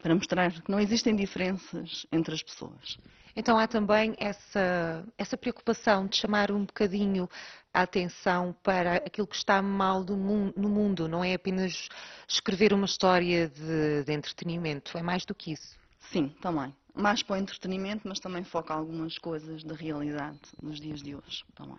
para 0.00 0.14
mostrar 0.14 0.52
que 0.52 0.70
não 0.70 0.78
existem 0.78 1.16
diferenças 1.16 2.06
entre 2.12 2.34
as 2.34 2.42
pessoas. 2.42 2.98
Então 3.36 3.58
há 3.58 3.66
também 3.66 4.14
essa, 4.16 5.04
essa 5.18 5.36
preocupação 5.36 6.06
de 6.06 6.16
chamar 6.16 6.52
um 6.52 6.64
bocadinho 6.64 7.28
a 7.72 7.82
atenção 7.82 8.54
para 8.62 8.98
aquilo 8.98 9.26
que 9.26 9.34
está 9.34 9.60
mal 9.60 10.04
mundo, 10.04 10.54
no 10.56 10.68
mundo, 10.68 11.08
não 11.08 11.24
é 11.24 11.34
apenas 11.34 11.88
escrever 12.28 12.72
uma 12.72 12.84
história 12.84 13.48
de, 13.48 14.04
de 14.04 14.12
entretenimento, 14.12 14.96
é 14.96 15.02
mais 15.02 15.24
do 15.24 15.34
que 15.34 15.52
isso. 15.52 15.76
Sim, 15.98 16.28
também 16.40 16.72
mais 16.94 17.22
para 17.22 17.34
o 17.34 17.38
entretenimento, 17.38 18.06
mas 18.06 18.20
também 18.20 18.44
foca 18.44 18.72
algumas 18.72 19.18
coisas 19.18 19.64
da 19.64 19.74
realidade 19.74 20.40
nos 20.62 20.80
dias 20.80 21.02
de 21.02 21.14
hoje 21.14 21.44
também. 21.54 21.78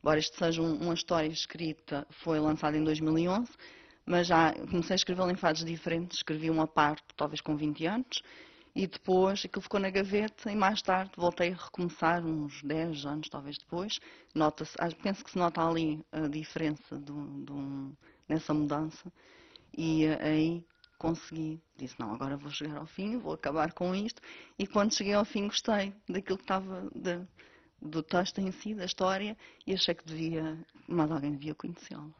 Embora 0.00 0.18
isto 0.18 0.36
seja 0.36 0.62
uma 0.62 0.94
história 0.94 1.28
escrita, 1.28 2.06
foi 2.10 2.38
lançada 2.38 2.76
em 2.76 2.84
2011, 2.84 3.50
mas 4.06 4.28
já 4.28 4.54
comecei 4.54 4.94
a 4.94 4.96
escrevê-la 4.96 5.32
em 5.32 5.36
fases 5.36 5.64
diferentes. 5.64 6.18
Escrevi 6.18 6.48
uma 6.48 6.66
parte, 6.66 7.04
talvez 7.16 7.40
com 7.40 7.56
20 7.56 7.84
anos, 7.84 8.22
e 8.74 8.86
depois 8.86 9.44
aquilo 9.44 9.60
ficou 9.60 9.80
na 9.80 9.90
gaveta 9.90 10.50
e 10.50 10.56
mais 10.56 10.80
tarde 10.80 11.10
voltei 11.16 11.52
a 11.52 11.56
recomeçar, 11.56 12.24
uns 12.24 12.62
10 12.62 13.04
anos 13.06 13.28
talvez 13.28 13.58
depois. 13.58 13.98
Nota 14.34 14.64
penso 15.02 15.24
que 15.24 15.32
se 15.32 15.38
nota 15.38 15.66
ali 15.66 16.02
a 16.12 16.28
diferença 16.28 16.96
do, 16.96 17.44
do, 17.44 17.92
nessa 18.28 18.54
mudança. 18.54 19.12
E 19.76 20.04
eh, 20.04 20.18
aí 20.22 20.64
consegui. 20.98 21.62
Disse, 21.76 21.94
não, 21.98 22.12
agora 22.12 22.36
vou 22.36 22.50
chegar 22.50 22.76
ao 22.76 22.86
fim, 22.86 23.16
vou 23.18 23.32
acabar 23.32 23.72
com 23.72 23.94
isto. 23.94 24.20
E 24.58 24.66
quando 24.66 24.94
cheguei 24.94 25.14
ao 25.14 25.24
fim 25.24 25.46
gostei 25.46 25.94
daquilo 26.08 26.36
que 26.36 26.44
estava 26.44 26.90
de, 26.94 27.20
do 27.80 28.02
texto 28.02 28.40
em 28.40 28.50
si, 28.50 28.74
da 28.74 28.84
história, 28.84 29.36
e 29.66 29.72
achei 29.72 29.94
que 29.94 30.04
devia, 30.04 30.58
mais 30.86 31.10
alguém 31.10 31.32
devia 31.32 31.54
conhecê-lo. 31.54 32.12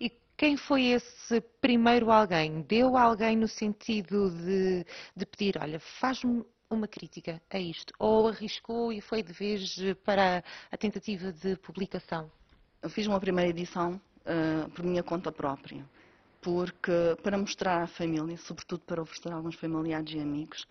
E 0.00 0.10
quem 0.36 0.56
foi 0.56 0.86
esse 0.86 1.40
primeiro 1.60 2.10
alguém? 2.10 2.62
Deu 2.62 2.96
alguém 2.96 3.36
no 3.36 3.48
sentido 3.48 4.30
de, 4.30 4.84
de 5.14 5.26
pedir, 5.26 5.58
olha, 5.60 5.78
faz-me 5.78 6.44
uma 6.70 6.88
crítica 6.88 7.40
a 7.50 7.58
isto? 7.58 7.92
Ou 7.98 8.28
arriscou 8.28 8.92
e 8.92 9.00
foi 9.00 9.22
de 9.22 9.32
vez 9.32 9.76
para 10.04 10.42
a 10.70 10.76
tentativa 10.76 11.32
de 11.32 11.56
publicação? 11.56 12.30
Eu 12.80 12.88
fiz 12.88 13.06
uma 13.06 13.20
primeira 13.20 13.50
edição 13.50 14.00
uh, 14.24 14.70
por 14.70 14.84
minha 14.84 15.02
conta 15.02 15.32
própria 15.32 15.84
porque 16.40 17.16
para 17.22 17.38
mostrar 17.38 17.82
à 17.82 17.86
família, 17.86 18.36
sobretudo 18.36 18.80
para 18.80 19.02
oferecer 19.02 19.32
a 19.32 19.36
alguns 19.36 19.56
familiares 19.56 20.12
e 20.12 20.18
amigos, 20.18 20.66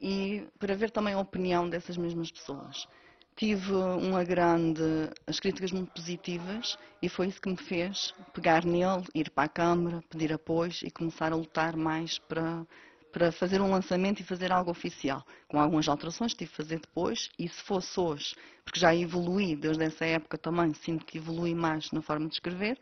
e 0.00 0.46
para 0.58 0.74
ver 0.74 0.90
também 0.90 1.14
a 1.14 1.18
opinião 1.18 1.68
dessas 1.68 1.96
mesmas 1.96 2.30
pessoas. 2.30 2.86
Tive 3.34 3.74
uma 3.74 4.24
grande, 4.24 4.82
as 5.26 5.38
críticas 5.38 5.70
muito 5.70 5.92
positivas 5.92 6.78
e 7.02 7.08
foi 7.08 7.28
isso 7.28 7.40
que 7.40 7.50
me 7.50 7.56
fez 7.56 8.14
pegar 8.32 8.64
nele, 8.64 9.04
ir 9.14 9.30
para 9.30 9.44
a 9.44 9.48
Câmara, 9.48 10.02
pedir 10.08 10.32
apoio 10.32 10.72
e 10.82 10.90
começar 10.90 11.32
a 11.32 11.36
lutar 11.36 11.76
mais 11.76 12.18
para, 12.18 12.66
para 13.12 13.30
fazer 13.30 13.60
um 13.60 13.70
lançamento 13.70 14.20
e 14.20 14.24
fazer 14.24 14.50
algo 14.50 14.70
oficial. 14.70 15.22
Com 15.48 15.60
algumas 15.60 15.86
alterações 15.86 16.32
que 16.32 16.38
tive 16.38 16.50
que 16.50 16.56
fazer 16.56 16.80
depois 16.80 17.30
e 17.38 17.46
se 17.46 17.62
fosse 17.62 18.00
hoje, 18.00 18.34
porque 18.64 18.80
já 18.80 18.94
evolui 18.94 19.54
desde 19.54 19.84
essa 19.84 20.06
época 20.06 20.38
também, 20.38 20.72
sinto 20.72 21.04
que 21.04 21.18
evolui 21.18 21.54
mais 21.54 21.92
na 21.92 22.00
forma 22.00 22.28
de 22.28 22.34
escrever, 22.34 22.78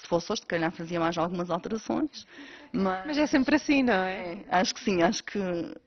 se 0.00 0.06
fosse 0.06 0.32
hoje, 0.32 0.42
se 0.42 0.46
calhar 0.46 0.70
fazia 0.70 1.00
mais 1.00 1.18
algumas 1.18 1.50
alterações. 1.50 2.26
Mas, 2.72 3.06
mas 3.06 3.18
é 3.18 3.26
sempre 3.26 3.56
assim, 3.56 3.82
não 3.82 3.94
é? 3.94 4.34
é? 4.34 4.44
Acho 4.48 4.74
que 4.74 4.80
sim, 4.80 5.02
acho 5.02 5.24
que 5.24 5.38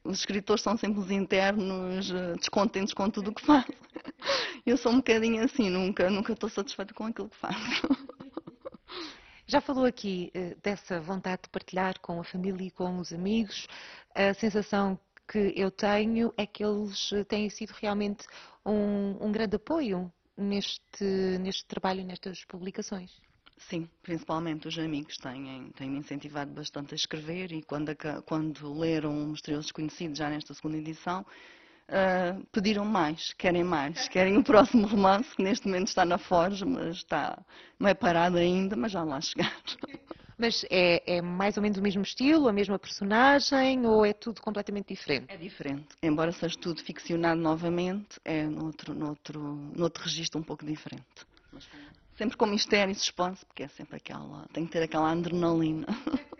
os 0.03 0.19
escritores 0.19 0.61
são 0.61 0.75
sempre 0.77 0.99
os 0.99 1.09
internos 1.09 2.11
eh, 2.11 2.33
descontentes 2.33 2.93
com 2.93 3.09
tudo 3.09 3.31
o 3.31 3.33
que 3.33 3.45
fazem. 3.45 3.75
Eu 4.65 4.77
sou 4.77 4.91
um 4.91 4.97
bocadinho 4.97 5.43
assim, 5.43 5.69
nunca, 5.69 6.09
nunca 6.09 6.33
estou 6.33 6.49
satisfeita 6.49 6.93
com 6.93 7.05
aquilo 7.05 7.29
que 7.29 7.37
faço. 7.37 7.57
Já 9.47 9.59
falou 9.59 9.85
aqui 9.85 10.31
uh, 10.35 10.55
dessa 10.61 11.01
vontade 11.01 11.43
de 11.43 11.49
partilhar 11.49 11.99
com 11.99 12.19
a 12.19 12.23
família 12.23 12.67
e 12.67 12.71
com 12.71 12.99
os 12.99 13.11
amigos. 13.11 13.67
A 14.15 14.33
sensação 14.33 14.97
que 15.27 15.53
eu 15.55 15.71
tenho 15.71 16.33
é 16.37 16.45
que 16.45 16.63
eles 16.63 17.11
eh, 17.13 17.23
têm 17.23 17.49
sido 17.49 17.71
realmente 17.71 18.25
um, 18.65 19.25
um 19.25 19.31
grande 19.31 19.55
apoio 19.55 20.11
neste, 20.37 21.03
neste 21.39 21.65
trabalho, 21.65 22.03
nestas 22.03 22.43
publicações. 22.45 23.11
Sim, 23.69 23.87
principalmente 24.01 24.67
os 24.67 24.77
amigos 24.77 25.17
têm, 25.17 25.71
têm 25.75 25.89
me 25.89 25.99
incentivado 25.99 26.51
bastante 26.51 26.93
a 26.93 26.95
escrever 26.95 27.51
e 27.51 27.61
quando, 27.61 27.95
quando 28.25 28.77
leram 28.77 29.11
o 29.11 29.27
Misterioso 29.27 29.67
Desconhecido, 29.67 30.15
já 30.15 30.29
nesta 30.29 30.53
segunda 30.53 30.77
edição, 30.77 31.25
uh, 31.87 32.45
pediram 32.51 32.83
mais, 32.85 33.33
querem 33.33 33.63
mais, 33.63 34.07
querem 34.09 34.37
o 34.37 34.43
próximo 34.43 34.87
romance, 34.87 35.35
que 35.35 35.43
neste 35.43 35.67
momento 35.67 35.87
está 35.87 36.03
na 36.03 36.17
Forja, 36.17 36.65
mas 36.65 36.97
está, 36.97 37.37
não 37.79 37.87
é 37.87 37.93
parado 37.93 38.37
ainda, 38.37 38.75
mas 38.75 38.91
já 38.91 39.03
lá 39.03 39.21
chegar. 39.21 39.55
Mas 40.37 40.65
é, 40.71 41.17
é, 41.17 41.21
mais 41.21 41.55
ou 41.55 41.61
menos 41.61 41.77
o 41.77 41.83
mesmo 41.83 42.01
estilo, 42.01 42.47
a 42.47 42.53
mesma 42.53 42.79
personagem 42.79 43.85
ou 43.85 44.03
é 44.03 44.11
tudo 44.11 44.41
completamente 44.41 44.87
diferente? 44.87 45.27
É 45.29 45.37
diferente. 45.37 45.95
Embora 46.01 46.31
seja 46.31 46.57
tudo 46.57 46.81
ficcionado 46.81 47.39
novamente, 47.39 48.19
é 48.25 48.43
noutro, 48.45 48.95
noutro, 48.95 49.39
noutro 49.75 50.03
registro 50.03 50.39
um 50.39 50.43
pouco 50.43 50.65
diferente. 50.65 51.05
Mas 51.53 51.65
sempre 52.17 52.37
com 52.37 52.45
mistério 52.45 52.91
e 52.91 52.95
suspense, 52.95 53.45
porque 53.45 53.63
é 53.63 53.67
sempre 53.67 53.97
aquela. 53.97 54.47
tem 54.53 54.65
que 54.65 54.71
ter 54.71 54.83
aquela 54.83 55.11
adrenalina. 55.11 55.87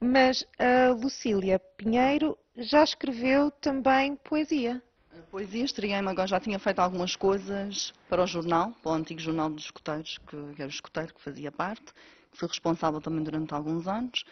Mas 0.00 0.44
a 0.58 0.90
Lucília 0.92 1.58
Pinheiro 1.58 2.36
já 2.56 2.84
escreveu 2.84 3.50
também 3.50 4.16
poesia. 4.16 4.82
A 5.16 5.22
poesia 5.30 5.64
estreiei-me 5.64 6.08
agora, 6.08 6.26
já 6.26 6.40
tinha 6.40 6.58
feito 6.58 6.80
algumas 6.80 7.16
coisas 7.16 7.92
para 8.08 8.22
o 8.22 8.26
jornal, 8.26 8.72
para 8.82 8.92
o 8.92 8.94
antigo 8.94 9.20
jornal 9.20 9.48
dos 9.48 9.64
escuteiros, 9.64 10.18
que, 10.18 10.36
que 10.54 10.62
era 10.62 10.66
o 10.66 10.74
escuteiro 10.74 11.14
que 11.14 11.22
fazia 11.22 11.50
parte, 11.50 11.92
que 12.30 12.38
fui 12.38 12.48
responsável 12.48 13.00
também 13.00 13.22
durante 13.22 13.54
alguns 13.54 13.86
anos. 13.86 14.24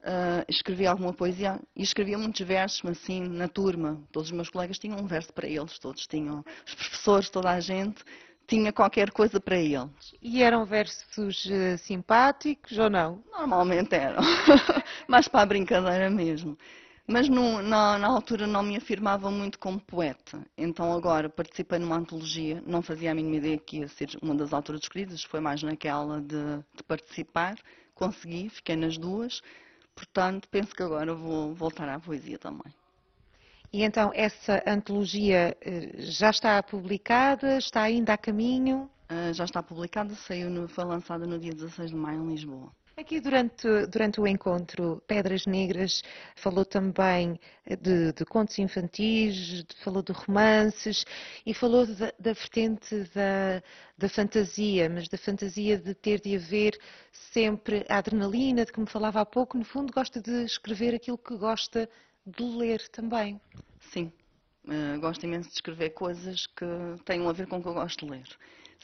Uh, 0.00 0.42
escrevi 0.48 0.84
alguma 0.84 1.12
poesia 1.12 1.60
e 1.76 1.82
escrevia 1.82 2.18
muitos 2.18 2.40
versos, 2.44 2.82
mas 2.82 2.98
assim, 2.98 3.20
na 3.20 3.46
turma. 3.48 4.02
Todos 4.10 4.30
os 4.30 4.32
meus 4.32 4.48
colegas 4.48 4.78
tinham 4.78 4.98
um 4.98 5.06
verso 5.06 5.32
para 5.32 5.46
eles, 5.46 5.78
todos 5.78 6.06
tinham, 6.06 6.44
os 6.66 6.74
professores, 6.74 7.30
toda 7.30 7.50
a 7.50 7.60
gente 7.60 8.04
tinha 8.52 8.70
qualquer 8.70 9.10
coisa 9.10 9.40
para 9.40 9.56
eles. 9.56 10.14
E 10.20 10.42
eram 10.42 10.66
versos 10.66 11.46
uh, 11.46 11.78
simpáticos 11.78 12.76
ou 12.76 12.90
não? 12.90 13.24
Normalmente 13.30 13.94
eram, 13.94 14.20
mais 15.08 15.26
para 15.26 15.40
a 15.40 15.46
brincadeira 15.46 16.10
mesmo. 16.10 16.58
Mas 17.06 17.30
no, 17.30 17.62
na, 17.62 17.96
na, 17.98 18.08
altura 18.08 18.46
não 18.46 18.62
me 18.62 18.76
afirmava 18.76 19.30
muito 19.30 19.58
como 19.58 19.80
poeta. 19.80 20.46
Então 20.56 20.92
agora 20.92 21.30
participei 21.30 21.78
numa 21.78 21.96
antologia, 21.96 22.62
não 22.66 22.82
fazia 22.82 23.12
a 23.12 23.14
mínima 23.14 23.36
ideia 23.36 23.56
que 23.56 23.78
ia 23.78 23.88
ser 23.88 24.10
uma 24.20 24.34
das 24.34 24.52
autoras 24.52 24.82
escritas, 24.82 25.24
foi 25.24 25.40
mais 25.40 25.62
naquela 25.62 26.20
de, 26.20 26.58
de 26.76 26.82
participar. 26.86 27.54
Consegui, 27.94 28.50
fiquei 28.50 28.76
nas 28.76 28.98
duas. 28.98 29.40
Portanto, 29.94 30.46
penso 30.50 30.74
que 30.74 30.82
agora 30.82 31.14
vou 31.14 31.54
voltar 31.54 31.88
à 31.88 31.98
poesia 31.98 32.38
também. 32.38 32.72
E 33.72 33.82
então 33.82 34.10
essa 34.14 34.62
antologia 34.66 35.56
eh, 35.62 35.94
já 35.98 36.28
está 36.28 36.62
publicada, 36.62 37.56
está 37.56 37.82
ainda 37.82 38.12
a 38.12 38.18
caminho? 38.18 38.90
Uh, 39.10 39.32
já 39.32 39.44
está 39.44 39.62
publicada, 39.62 40.14
saiu 40.14 40.50
no, 40.50 40.68
foi 40.68 40.84
lançada 40.84 41.26
no 41.26 41.38
dia 41.38 41.52
16 41.52 41.90
de 41.90 41.96
maio 41.96 42.22
em 42.22 42.32
Lisboa. 42.32 42.70
Aqui 42.94 43.18
durante, 43.18 43.86
durante 43.86 44.20
o 44.20 44.26
encontro, 44.26 45.02
Pedras 45.06 45.46
Negras 45.46 46.02
falou 46.36 46.66
também 46.66 47.40
de, 47.80 48.12
de 48.12 48.24
contos 48.26 48.58
infantis, 48.58 49.64
falou 49.82 50.02
de 50.02 50.12
romances 50.12 51.06
e 51.46 51.54
falou 51.54 51.86
da, 51.86 52.12
da 52.18 52.32
vertente 52.34 52.94
da, 53.14 53.62
da, 53.96 54.08
fantasia, 54.10 54.90
mas 54.90 55.08
da 55.08 55.16
fantasia 55.16 55.78
de 55.78 55.94
ter 55.94 56.20
de 56.20 56.36
haver 56.36 56.78
sempre 57.10 57.86
a 57.88 57.96
adrenalina, 57.96 58.66
de 58.66 58.72
que 58.72 58.80
me 58.80 58.86
falava 58.86 59.22
há 59.22 59.26
pouco. 59.26 59.56
No 59.56 59.64
fundo, 59.64 59.90
gosta 59.90 60.20
de 60.20 60.44
escrever 60.44 60.94
aquilo 60.94 61.16
que 61.16 61.34
gosta 61.34 61.88
de 62.26 62.42
ler 62.42 62.88
também. 62.88 63.40
Sim, 63.80 64.12
uh, 64.66 65.00
gosto 65.00 65.24
imenso 65.24 65.48
de 65.48 65.54
escrever 65.54 65.90
coisas 65.90 66.46
que 66.46 66.64
tenham 67.04 67.28
a 67.28 67.32
ver 67.32 67.46
com 67.46 67.58
o 67.58 67.62
que 67.62 67.68
eu 67.68 67.74
gosto 67.74 68.06
de 68.06 68.12
ler. 68.12 68.26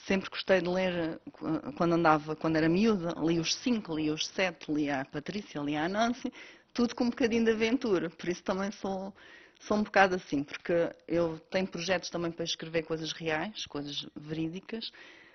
Sempre 0.06 0.30
gostei 0.30 0.60
de 0.60 0.68
ler 0.68 0.92
eh, 0.94 1.72
quando 1.76 1.94
andava, 1.94 2.36
quando 2.36 2.56
era 2.56 2.68
miúda, 2.68 3.14
li 3.20 3.40
os 3.40 3.54
cinco, 3.54 3.96
li 3.96 4.10
os 4.10 4.28
sete, 4.28 4.70
li 4.72 4.88
a 4.88 5.04
Patrícia, 5.04 5.60
li 5.60 5.76
a 5.76 5.88
Nancy, 5.88 6.32
tudo 6.72 6.94
com 6.94 7.04
um 7.04 7.10
bocadinho 7.10 7.44
de 7.44 7.50
aventura. 7.50 8.08
Por 8.08 8.28
isso 8.28 8.42
também 8.44 8.70
sou, 8.70 9.12
sou 9.58 9.76
um 9.76 9.82
bocado 9.82 10.14
assim, 10.14 10.44
porque 10.44 10.94
eu 11.08 11.40
tenho 11.50 11.66
projetos 11.66 12.10
também 12.10 12.30
para 12.30 12.44
escrever 12.44 12.84
coisas 12.84 13.12
reais, 13.12 13.66
coisas 13.66 14.06
verídicas, 14.14 14.92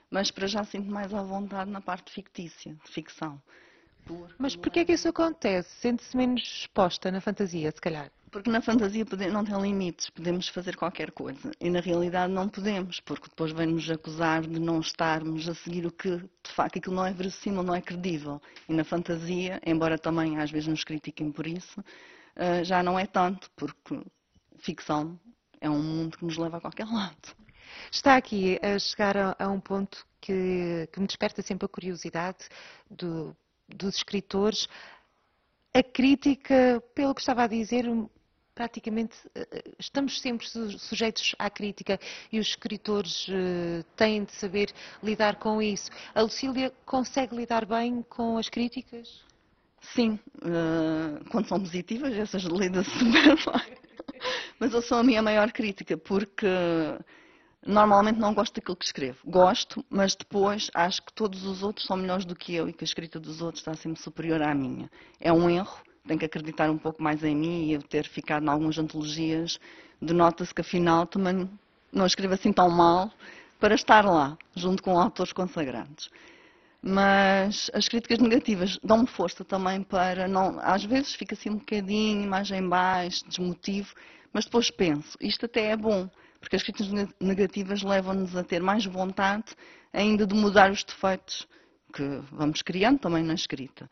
mas 0.09 0.31
para 0.31 0.47
já 0.47 0.63
sinto 0.63 0.89
mais 0.89 1.13
à 1.13 1.21
vontade 1.21 1.69
na 1.69 1.81
parte 1.81 2.11
fictícia, 2.11 2.73
de 2.85 2.91
ficção. 2.91 3.41
Mas 4.37 4.55
porquê 4.55 4.79
é 4.79 4.85
que 4.85 4.93
isso 4.93 5.07
acontece? 5.07 5.69
Sente-se 5.79 6.15
menos 6.15 6.41
exposta 6.41 7.11
na 7.11 7.21
fantasia, 7.21 7.71
se 7.71 7.81
calhar? 7.81 8.11
Porque 8.31 8.49
na 8.49 8.61
fantasia 8.61 9.05
não 9.31 9.45
tem 9.45 9.61
limites, 9.61 10.09
podemos 10.09 10.47
fazer 10.47 10.75
qualquer 10.75 11.11
coisa. 11.11 11.51
E 11.61 11.69
na 11.69 11.79
realidade 11.79 12.33
não 12.33 12.49
podemos, 12.49 12.99
porque 12.99 13.29
depois 13.29 13.51
vem-nos 13.51 13.89
acusar 13.91 14.41
de 14.41 14.59
não 14.59 14.79
estarmos 14.79 15.47
a 15.47 15.53
seguir 15.53 15.85
o 15.85 15.91
que, 15.91 16.17
de 16.17 16.51
facto, 16.51 16.79
aquilo 16.79 16.95
não 16.95 17.05
é 17.05 17.13
verossímil, 17.13 17.61
não 17.61 17.75
é 17.75 17.81
credível. 17.81 18.41
E 18.67 18.73
na 18.73 18.83
fantasia, 18.83 19.61
embora 19.65 19.99
também 19.99 20.39
às 20.39 20.49
vezes 20.49 20.67
nos 20.67 20.83
critiquem 20.83 21.31
por 21.31 21.45
isso, 21.45 21.83
eh, 22.35 22.63
já 22.63 22.81
não 22.81 22.97
é 22.97 23.05
tanto, 23.05 23.51
porque 23.55 24.01
ficção 24.57 25.19
é 25.61 25.69
um 25.69 25.81
mundo 25.81 26.17
que 26.17 26.25
nos 26.25 26.37
leva 26.37 26.57
a 26.57 26.61
qualquer 26.61 26.87
lado. 26.87 27.35
Está 27.91 28.17
aqui 28.17 28.59
a 28.61 28.77
chegar 28.79 29.15
a, 29.15 29.35
a 29.37 29.47
um 29.47 29.59
ponto 29.59 30.05
que, 30.19 30.89
que, 30.91 30.99
me 30.99 31.07
desperta 31.07 31.41
sempre 31.41 31.65
a 31.65 31.69
curiosidade 31.69 32.49
do, 32.89 33.35
dos 33.67 33.95
escritores. 33.95 34.67
A 35.73 35.81
crítica, 35.81 36.83
pelo 36.93 37.15
que 37.15 37.21
estava 37.21 37.43
a 37.43 37.47
dizer, 37.47 37.85
praticamente 38.53 39.15
eh, 39.33 39.47
eh, 39.51 39.63
estamos 39.79 40.21
sempre 40.21 40.47
sujeitos 40.47 41.35
à 41.39 41.49
crítica 41.49 41.99
e 42.31 42.39
os 42.39 42.49
escritores 42.49 43.27
uh, 43.27 43.83
têm 43.95 44.23
de 44.23 44.31
saber 44.33 44.71
lidar 45.01 45.37
com 45.37 45.61
isso. 45.61 45.89
A 46.13 46.21
Lucília 46.21 46.71
consegue 46.85 47.35
lidar 47.35 47.65
bem 47.65 48.03
com 48.03 48.37
as 48.37 48.49
críticas? 48.49 49.23
Sim, 49.81 50.17
quando 51.29 51.47
são 51.47 51.59
positivas, 51.59 52.13
essas 52.13 52.43
lidas 52.43 52.87
super 52.93 53.35
bem. 53.35 53.77
Mas 54.57 54.73
eu 54.73 54.81
sou 54.81 54.99
a 54.99 55.03
minha 55.03 55.21
maior 55.21 55.51
crítica, 55.51 55.97
porque 55.97 56.47
normalmente 57.65 58.19
não 58.19 58.33
gosto 58.33 58.55
daquilo 58.55 58.75
que 58.75 58.85
escrevo. 58.85 59.19
Gosto, 59.25 59.83
mas 59.89 60.15
depois 60.15 60.69
acho 60.73 61.01
que 61.03 61.13
todos 61.13 61.45
os 61.45 61.63
outros 61.63 61.85
são 61.85 61.97
melhores 61.97 62.25
do 62.25 62.35
que 62.35 62.53
eu 62.53 62.67
e 62.69 62.73
que 62.73 62.83
a 62.83 62.85
escrita 62.85 63.19
dos 63.19 63.41
outros 63.41 63.61
está 63.61 63.73
sempre 63.73 64.01
superior 64.01 64.41
à 64.41 64.53
minha. 64.53 64.89
É 65.19 65.31
um 65.31 65.49
erro 65.49 65.81
tenho 66.05 66.19
que 66.19 66.25
acreditar 66.25 66.69
um 66.69 66.77
pouco 66.77 67.01
mais 67.01 67.23
em 67.23 67.35
mim 67.35 67.65
e 67.65 67.73
eu 67.73 67.81
ter 67.81 68.07
ficado 68.07 68.45
em 68.45 68.49
algumas 68.49 68.77
antologias, 68.77 69.59
denota-se 70.01 70.53
que 70.53 70.61
afinal 70.61 71.07
também 71.07 71.49
não 71.91 72.05
escrevo 72.05 72.33
assim 72.33 72.51
tão 72.51 72.69
mal 72.69 73.11
para 73.59 73.75
estar 73.75 74.03
lá, 74.03 74.37
junto 74.55 74.83
com 74.83 74.99
autores 74.99 75.31
consagrados. 75.31 76.09
Mas 76.81 77.71
as 77.73 77.87
críticas 77.87 78.19
negativas 78.19 78.77
dão-me 78.83 79.07
força 79.07 79.45
também 79.45 79.81
para 79.81 80.27
não. 80.27 80.59
Às 80.59 80.83
vezes 80.83 81.13
fica 81.13 81.33
assim 81.33 81.49
um 81.49 81.57
bocadinho, 81.57 82.23
imagem 82.23 82.67
baixa, 82.67 83.25
desmotivo, 83.25 83.93
mas 84.33 84.43
depois 84.43 84.69
penso, 84.69 85.17
isto 85.21 85.45
até 85.45 85.69
é 85.69 85.77
bom, 85.77 86.09
porque 86.43 86.57
as 86.57 86.63
críticas 86.63 86.89
negativas 87.21 87.81
levam-nos 87.83 88.35
a 88.35 88.43
ter 88.43 88.61
mais 88.61 88.85
vontade 88.85 89.55
ainda 89.93 90.27
de 90.27 90.35
mudar 90.35 90.71
os 90.71 90.83
defeitos 90.83 91.47
que 91.93 92.03
vamos 92.33 92.61
criando 92.61 92.99
também 92.99 93.23
na 93.23 93.33
escrita. 93.33 93.89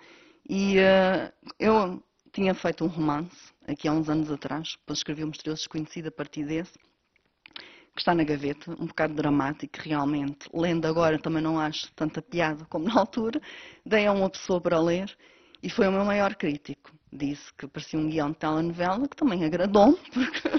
E 0.49 0.77
uh, 0.77 1.31
eu 1.57 2.03
tinha 2.33 2.53
feito 2.53 2.83
um 2.83 2.87
romance, 2.87 3.53
aqui 3.65 3.87
há 3.87 3.93
uns 3.93 4.09
anos 4.09 4.29
atrás, 4.29 4.75
depois 4.79 4.99
escrevi 4.99 5.23
o 5.23 5.27
Misterioso 5.27 5.61
Desconhecido 5.61 6.07
a 6.07 6.11
partir 6.11 6.43
desse, 6.43 6.73
que 6.73 8.01
está 8.01 8.13
na 8.13 8.25
gaveta, 8.25 8.71
um 8.71 8.87
bocado 8.87 9.13
dramático, 9.13 9.79
realmente. 9.81 10.49
Lendo 10.53 10.85
agora 10.85 11.17
também 11.19 11.41
não 11.41 11.57
acho 11.57 11.89
tanta 11.93 12.21
piada 12.21 12.65
como 12.65 12.85
na 12.85 12.99
altura. 12.99 13.41
Dei 13.85 14.05
a 14.05 14.11
uma 14.11 14.29
pessoa 14.29 14.59
para 14.59 14.79
ler 14.79 15.15
e 15.63 15.69
foi 15.69 15.87
o 15.87 15.91
meu 15.91 16.03
maior 16.03 16.35
crítico. 16.35 16.91
Disse 17.13 17.53
que 17.53 17.67
parecia 17.67 17.99
um 17.99 18.09
guião 18.09 18.31
de 18.31 18.37
telenovela, 18.37 19.07
que 19.07 19.15
também 19.15 19.45
agradou-me, 19.45 19.97
porque... 20.13 20.49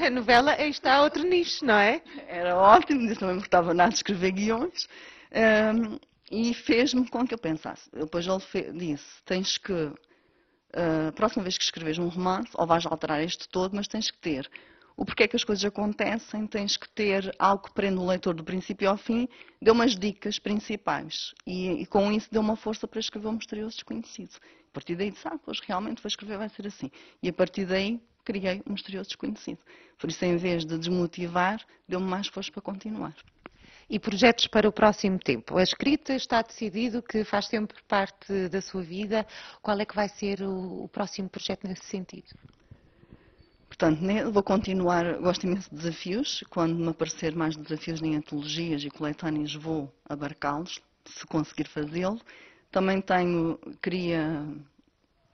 A 0.00 0.08
novela 0.08 0.60
está 0.62 0.94
a 0.94 1.02
outro 1.02 1.22
nicho, 1.22 1.64
não 1.64 1.74
é? 1.74 2.00
Era 2.26 2.56
ótimo, 2.56 3.02
não 3.20 3.28
me 3.28 3.34
importava 3.34 3.74
nada 3.74 3.90
de 3.90 3.96
escrever 3.96 4.32
guiões. 4.32 4.88
Um, 5.30 5.98
e 6.30 6.54
fez-me 6.54 7.06
com 7.06 7.26
que 7.26 7.34
eu 7.34 7.38
pensasse. 7.38 7.90
Depois 7.92 8.26
ele 8.26 8.72
disse: 8.72 9.22
tens 9.26 9.58
que, 9.58 9.72
uh, 9.72 11.08
a 11.08 11.12
próxima 11.12 11.42
vez 11.42 11.58
que 11.58 11.64
escreves 11.64 11.98
um 11.98 12.08
romance, 12.08 12.50
ou 12.54 12.66
vais 12.66 12.86
alterar 12.86 13.22
este 13.22 13.46
todo, 13.48 13.76
mas 13.76 13.86
tens 13.88 14.10
que 14.10 14.18
ter 14.18 14.50
o 14.96 15.04
porquê 15.04 15.28
que 15.28 15.36
as 15.36 15.44
coisas 15.44 15.64
acontecem, 15.64 16.46
tens 16.46 16.76
que 16.76 16.88
ter 16.90 17.34
algo 17.38 17.64
que 17.64 17.72
prenda 17.72 18.00
o 18.00 18.06
leitor 18.06 18.34
do 18.34 18.44
princípio 18.44 18.88
ao 18.88 18.96
fim, 18.96 19.28
deu 19.60 19.74
umas 19.74 19.96
dicas 19.96 20.38
principais. 20.38 21.34
E, 21.46 21.82
e 21.82 21.86
com 21.86 22.12
isso 22.12 22.28
deu 22.30 22.42
uma 22.42 22.56
força 22.56 22.86
para 22.86 23.00
escrever 23.00 23.28
o 23.28 23.32
Misterioso 23.32 23.76
Desconhecido. 23.76 24.36
A 24.70 24.72
partir 24.72 24.96
daí 24.96 25.10
disse, 25.10 25.26
ah, 25.26 25.38
pois 25.42 25.58
realmente 25.60 26.02
vou 26.02 26.08
escrever, 26.08 26.38
vai 26.38 26.48
ser 26.50 26.66
assim. 26.66 26.90
E 27.22 27.28
a 27.28 27.32
partir 27.32 27.64
daí 27.64 28.00
criei 28.32 28.62
um 28.66 28.72
Misterioso 28.72 29.08
Desconhecido. 29.08 29.58
Por 29.98 30.08
isso, 30.08 30.24
em 30.24 30.36
vez 30.36 30.64
de 30.64 30.78
desmotivar, 30.78 31.60
deu-me 31.88 32.06
mais 32.06 32.28
força 32.28 32.50
para 32.52 32.62
continuar 32.62 33.14
e 33.90 33.98
projetos 33.98 34.46
para 34.46 34.68
o 34.68 34.72
próximo 34.72 35.18
tempo. 35.18 35.58
A 35.58 35.64
escrita 35.64 36.14
está 36.14 36.40
decidido 36.42 37.02
que 37.02 37.24
faz 37.24 37.46
sempre 37.46 37.76
parte 37.88 38.48
da 38.48 38.62
sua 38.62 38.82
vida. 38.82 39.26
Qual 39.60 39.78
é 39.80 39.84
que 39.84 39.96
vai 39.96 40.08
ser 40.08 40.42
o, 40.42 40.84
o 40.84 40.88
próximo 40.88 41.28
projeto 41.28 41.66
nesse 41.66 41.84
sentido? 41.86 42.28
Portanto, 43.66 44.00
vou 44.32 44.42
continuar, 44.44 45.18
gosto 45.18 45.44
imenso 45.44 45.68
de 45.70 45.76
desafios. 45.76 46.44
Quando 46.50 46.76
me 46.76 46.88
aparecer 46.88 47.34
mais 47.34 47.56
desafios 47.56 48.00
em 48.00 48.14
antologias 48.14 48.84
e 48.84 48.90
coletâneas, 48.90 49.54
vou 49.54 49.92
abarcá-los, 50.08 50.80
se 51.04 51.26
conseguir 51.26 51.66
fazê-lo. 51.66 52.20
Também 52.70 53.00
tenho, 53.00 53.58
queria, 53.82 54.46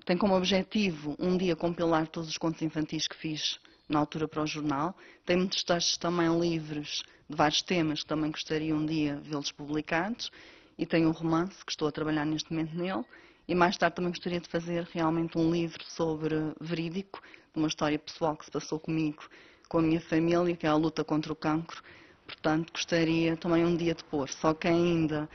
tenho 0.07 0.21
como 0.21 0.37
objetivo 0.37 1.17
um 1.19 1.37
dia 1.37 1.57
compilar 1.57 2.07
todos 2.07 2.31
os 2.31 2.39
contos 2.39 2.63
infantis 2.63 3.09
que 3.09 3.17
fiz 3.17 3.59
na 3.89 3.99
altura 3.99 4.29
para 4.29 4.41
o 4.41 4.47
jornal. 4.47 4.97
Tenho 5.25 5.41
muitos 5.41 5.65
textos 5.65 5.97
também 5.97 6.29
livres 6.39 7.03
de 7.29 7.37
vários 7.37 7.61
temas 7.61 8.03
que 8.03 8.07
também 8.07 8.31
gostaria 8.31 8.73
um 8.73 8.87
dia 8.87 9.17
vê-los 9.25 9.51
publicados. 9.51 10.31
E 10.79 10.87
tenho 10.87 11.09
um 11.09 11.13
romance 11.13 11.57
que 11.65 11.73
estou 11.73 11.89
a 11.89 11.93
trabalhar 11.93 12.25
neste 12.25 12.53
momento 12.53 12.77
nele. 12.77 13.05
E 13.49 13.55
mais 13.55 13.77
tarde 13.77 13.97
também 13.97 14.13
gostaria 14.13 14.39
de 14.39 14.49
fazer 14.49 14.87
realmente 14.93 15.37
um 15.37 15.51
livro 15.51 15.83
sobre 15.83 16.37
verídico, 16.61 17.21
de 17.53 17.59
uma 17.59 17.67
história 17.67 17.99
pessoal 17.99 18.37
que 18.37 18.45
se 18.45 18.51
passou 18.53 18.79
comigo, 18.79 19.25
com 19.69 19.79
a 19.79 19.83
minha 19.83 20.01
família, 20.01 20.55
que 20.55 20.67
é 20.67 20.69
a 20.69 20.77
luta 20.77 21.03
contra 21.03 21.33
o 21.33 21.37
cancro. 21.37 21.83
Portanto, 22.25 22.73
gostaria 22.73 23.37
também 23.37 23.65
um 23.65 23.77
dia 23.77 23.95
de 23.95 24.05
pôr. 24.05 24.29
Só 24.29 24.55
que 24.55 24.69
ainda 24.69 25.29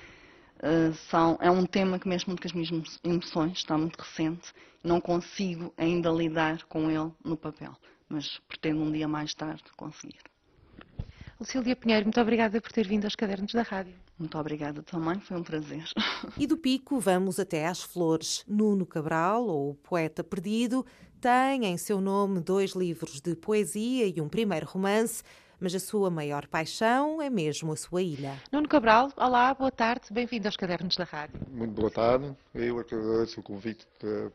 uh, 0.61 0.93
são, 1.09 1.37
é 1.41 1.49
um 1.49 1.65
tema 1.65 1.99
que 1.99 2.07
mexe 2.07 2.27
muito 2.27 2.41
com 2.41 2.47
as 2.47 2.53
minhas 2.53 2.99
emoções, 3.03 3.57
está 3.57 3.77
muito 3.77 3.99
recente. 3.99 4.53
Não 4.83 4.99
consigo 4.99 5.73
ainda 5.77 6.09
lidar 6.09 6.63
com 6.65 6.89
ele 6.89 7.11
no 7.23 7.37
papel, 7.37 7.75
mas 8.09 8.39
pretendo 8.47 8.81
um 8.81 8.91
dia 8.91 9.07
mais 9.07 9.33
tarde 9.33 9.63
conseguir. 9.77 10.19
Lucília 11.39 11.75
Pinheiro, 11.75 12.05
muito 12.05 12.21
obrigada 12.21 12.61
por 12.61 12.71
ter 12.71 12.87
vindo 12.87 13.05
aos 13.05 13.15
Cadernos 13.15 13.51
da 13.51 13.63
Rádio. 13.63 13.95
Muito 14.17 14.37
obrigada 14.37 14.83
também, 14.83 15.19
foi 15.19 15.37
um 15.37 15.43
prazer. 15.43 15.83
E 16.37 16.45
do 16.45 16.55
Pico 16.55 16.99
vamos 16.99 17.39
até 17.39 17.65
às 17.65 17.81
Flores. 17.81 18.45
Nuno 18.47 18.85
Cabral, 18.85 19.47
ou 19.47 19.73
Poeta 19.73 20.23
Perdido, 20.23 20.85
tem 21.19 21.65
em 21.65 21.77
seu 21.77 21.99
nome 21.99 22.39
dois 22.39 22.73
livros 22.73 23.19
de 23.19 23.35
poesia 23.35 24.05
e 24.05 24.21
um 24.21 24.29
primeiro 24.29 24.67
romance, 24.67 25.23
mas 25.61 25.75
a 25.75 25.79
sua 25.79 26.09
maior 26.09 26.47
paixão 26.47 27.21
é 27.21 27.29
mesmo 27.29 27.71
a 27.71 27.75
sua 27.75 28.01
ilha. 28.01 28.41
Nuno 28.51 28.67
Cabral, 28.67 29.11
olá, 29.15 29.53
boa 29.53 29.71
tarde, 29.71 30.11
bem-vindo 30.11 30.47
aos 30.47 30.57
Cadernos 30.57 30.95
da 30.95 31.03
Rádio. 31.03 31.39
Muito 31.49 31.73
boa 31.73 31.91
tarde, 31.91 32.35
eu 32.55 32.79
agradeço 32.79 33.39
o 33.39 33.43
convite 33.43 33.87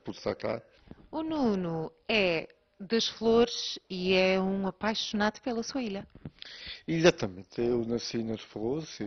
por 0.05 0.15
estar 0.15 0.37
cá. 0.37 0.62
O 1.11 1.25
Nuno 1.25 1.91
é 2.09 2.49
das 2.79 3.09
flores 3.09 3.79
e 3.91 4.12
é 4.12 4.41
um 4.41 4.69
apaixonado 4.69 5.41
pela 5.41 5.62
sua 5.65 5.83
ilha. 5.83 6.07
Exatamente, 6.87 7.61
eu 7.61 7.85
nasci 7.85 8.23
nas 8.23 8.41
Flores 8.41 9.01
eh, 9.01 9.05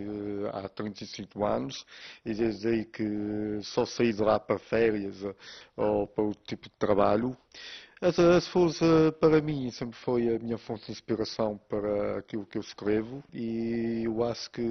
há 0.52 0.68
35 0.68 1.46
anos 1.46 1.86
e 2.26 2.34
desde 2.34 2.68
aí 2.68 2.84
que 2.84 3.02
só 3.62 3.86
saí 3.86 4.12
de 4.12 4.20
lá 4.20 4.38
para 4.38 4.58
férias 4.58 5.24
eh, 5.24 5.34
ou 5.76 6.06
para 6.06 6.24
outro 6.24 6.42
tipo 6.44 6.68
de 6.68 6.74
trabalho. 6.78 7.34
As, 8.02 8.18
as 8.18 8.48
eh, 8.80 9.10
para 9.20 9.42
mim 9.42 9.70
sempre 9.70 9.94
foi 9.98 10.34
a 10.34 10.38
minha 10.38 10.56
fonte 10.56 10.86
de 10.86 10.92
inspiração 10.92 11.58
para 11.68 12.18
aquilo 12.18 12.46
que 12.46 12.56
eu 12.56 12.62
escrevo 12.62 13.22
e 13.30 14.04
eu 14.06 14.24
acho 14.24 14.50
que 14.50 14.62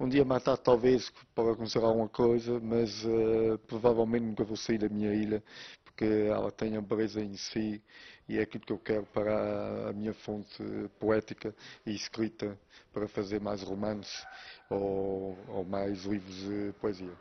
Um 0.00 0.08
dia 0.08 0.24
mais 0.24 0.42
tarde 0.42 0.62
talvez 0.64 1.12
para 1.32 1.52
acontecer 1.52 1.78
alguma 1.78 2.08
coisa, 2.08 2.58
mas 2.60 3.04
uh, 3.04 3.58
provavelmente 3.68 4.24
nunca 4.24 4.44
vou 4.44 4.56
sair 4.56 4.78
da 4.78 4.88
minha 4.88 5.14
ilha, 5.14 5.42
porque 5.84 6.04
ela 6.04 6.50
tem 6.50 6.76
a 6.76 6.80
beleza 6.80 7.20
em 7.20 7.36
si 7.36 7.82
e 8.28 8.38
é 8.38 8.42
aquilo 8.42 8.64
que 8.64 8.72
eu 8.72 8.78
quero 8.78 9.06
para 9.06 9.88
a 9.90 9.92
minha 9.92 10.14
fonte 10.14 10.62
poética 10.98 11.54
e 11.86 11.94
escrita 11.94 12.58
para 12.92 13.06
fazer 13.08 13.40
mais 13.40 13.62
romances 13.62 14.24
ou, 14.70 15.36
ou 15.48 15.64
mais 15.64 16.04
livros 16.04 16.36
de 16.36 16.72
poesia. 16.80 17.14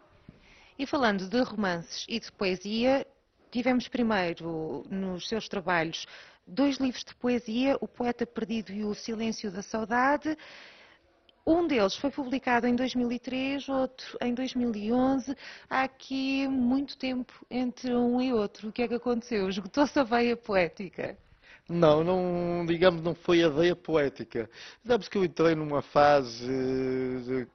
E 0.78 0.86
falando 0.86 1.28
de 1.28 1.42
romances 1.42 2.06
e 2.08 2.20
de 2.20 2.32
poesia, 2.32 3.06
tivemos 3.52 3.88
primeiro 3.88 4.84
nos 4.90 5.28
seus 5.28 5.48
trabalhos 5.48 6.06
dois 6.48 6.78
livros 6.78 7.04
de 7.04 7.14
poesia, 7.16 7.78
O 7.82 7.88
Poeta 7.88 8.26
Perdido 8.26 8.72
e 8.72 8.84
O 8.84 8.94
Silêncio 8.94 9.52
da 9.52 9.62
Saudade. 9.62 10.38
Um 11.46 11.66
deles 11.66 11.96
foi 11.96 12.10
publicado 12.10 12.68
em 12.68 12.76
2003, 12.76 13.70
outro 13.70 14.18
em 14.22 14.34
2011. 14.34 15.36
Há 15.70 15.84
aqui 15.84 16.48
muito 16.48 16.98
tempo 16.98 17.34
entre 17.50 17.96
um 17.96 18.22
e 18.22 18.34
outro. 18.34 18.70
O 18.70 18.72
que 18.72 18.82
é 18.82 18.88
que 18.88 18.96
aconteceu? 18.96 19.48
Esgotou-se 19.48 19.98
a 19.98 20.04
veia 20.04 20.36
poética? 20.36 21.18
Não, 21.70 22.04
não, 22.04 22.66
digamos, 22.66 23.02
não 23.02 23.14
foi 23.14 23.44
a 23.44 23.50
veia 23.50 23.76
poética. 23.76 24.50
Digamos 24.84 25.08
que 25.08 25.18
eu 25.18 25.24
entrei 25.26 25.56
numa 25.56 25.82
fase 25.82 27.48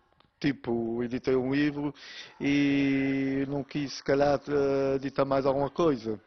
tipo, 0.42 1.02
editei 1.04 1.36
um 1.36 1.54
livro 1.54 1.94
e 2.40 3.46
não 3.48 3.62
quis, 3.62 3.92
se 3.94 4.02
calhar, 4.02 4.40
editar 4.96 5.24
mais 5.24 5.46
alguma 5.46 5.70
coisa. 5.70 6.20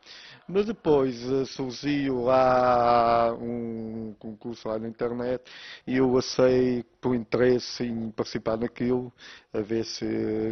Mas 0.47 0.67
depois 0.67 1.21
uh, 1.23 1.45
surgiu 1.45 2.21
lá 2.23 3.34
um 3.34 4.13
concurso 4.19 4.67
lá 4.67 4.78
na 4.78 4.88
internet 4.88 5.43
e 5.88 5.97
eu 5.97 6.17
achei 6.17 6.84
por 7.01 7.15
interesse 7.15 7.84
em 7.84 8.12
participar 8.12 8.56
naquilo, 8.56 9.12
a 9.51 9.60
ver 9.60 9.84
se 9.84 10.06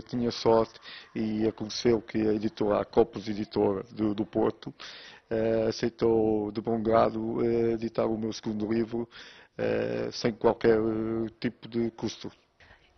tinha 0.07 0.31
sorte 0.31 0.79
e 1.15 1.47
aconteceu 1.47 2.01
que 2.01 2.17
a 2.27 2.33
editora, 2.33 2.81
a 2.81 2.85
Copos 2.85 3.27
Editora 3.27 3.83
do, 3.91 4.15
do 4.15 4.25
Porto, 4.25 4.73
uh, 5.31 5.67
aceitou 5.69 6.51
de 6.51 6.59
bom 6.59 6.81
grado 6.81 7.19
uh, 7.37 7.71
editar 7.71 8.05
o 8.07 8.17
meu 8.17 8.33
segundo 8.33 8.71
livro 8.71 9.07
sem 10.11 10.33
qualquer 10.33 10.79
tipo 11.39 11.67
de 11.67 11.91
custo. 11.91 12.31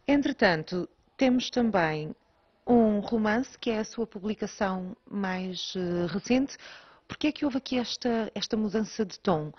Entretanto, 0.08 0.88
temos 1.18 1.50
também 1.50 2.16
um 2.68 3.00
romance 3.00 3.58
que 3.58 3.70
é 3.70 3.80
a 3.80 3.84
sua 3.84 4.08
publicação 4.08 4.96
mais 5.10 5.74
recente, 6.10 6.58
Porquê 7.08 7.28
é 7.28 7.32
que 7.32 7.46
houve 7.46 7.58
aqui 7.58 7.78
esta, 7.78 8.32
esta 8.34 8.58
mudança 8.58 9.06
de 9.06 9.20
tom? 9.20 9.52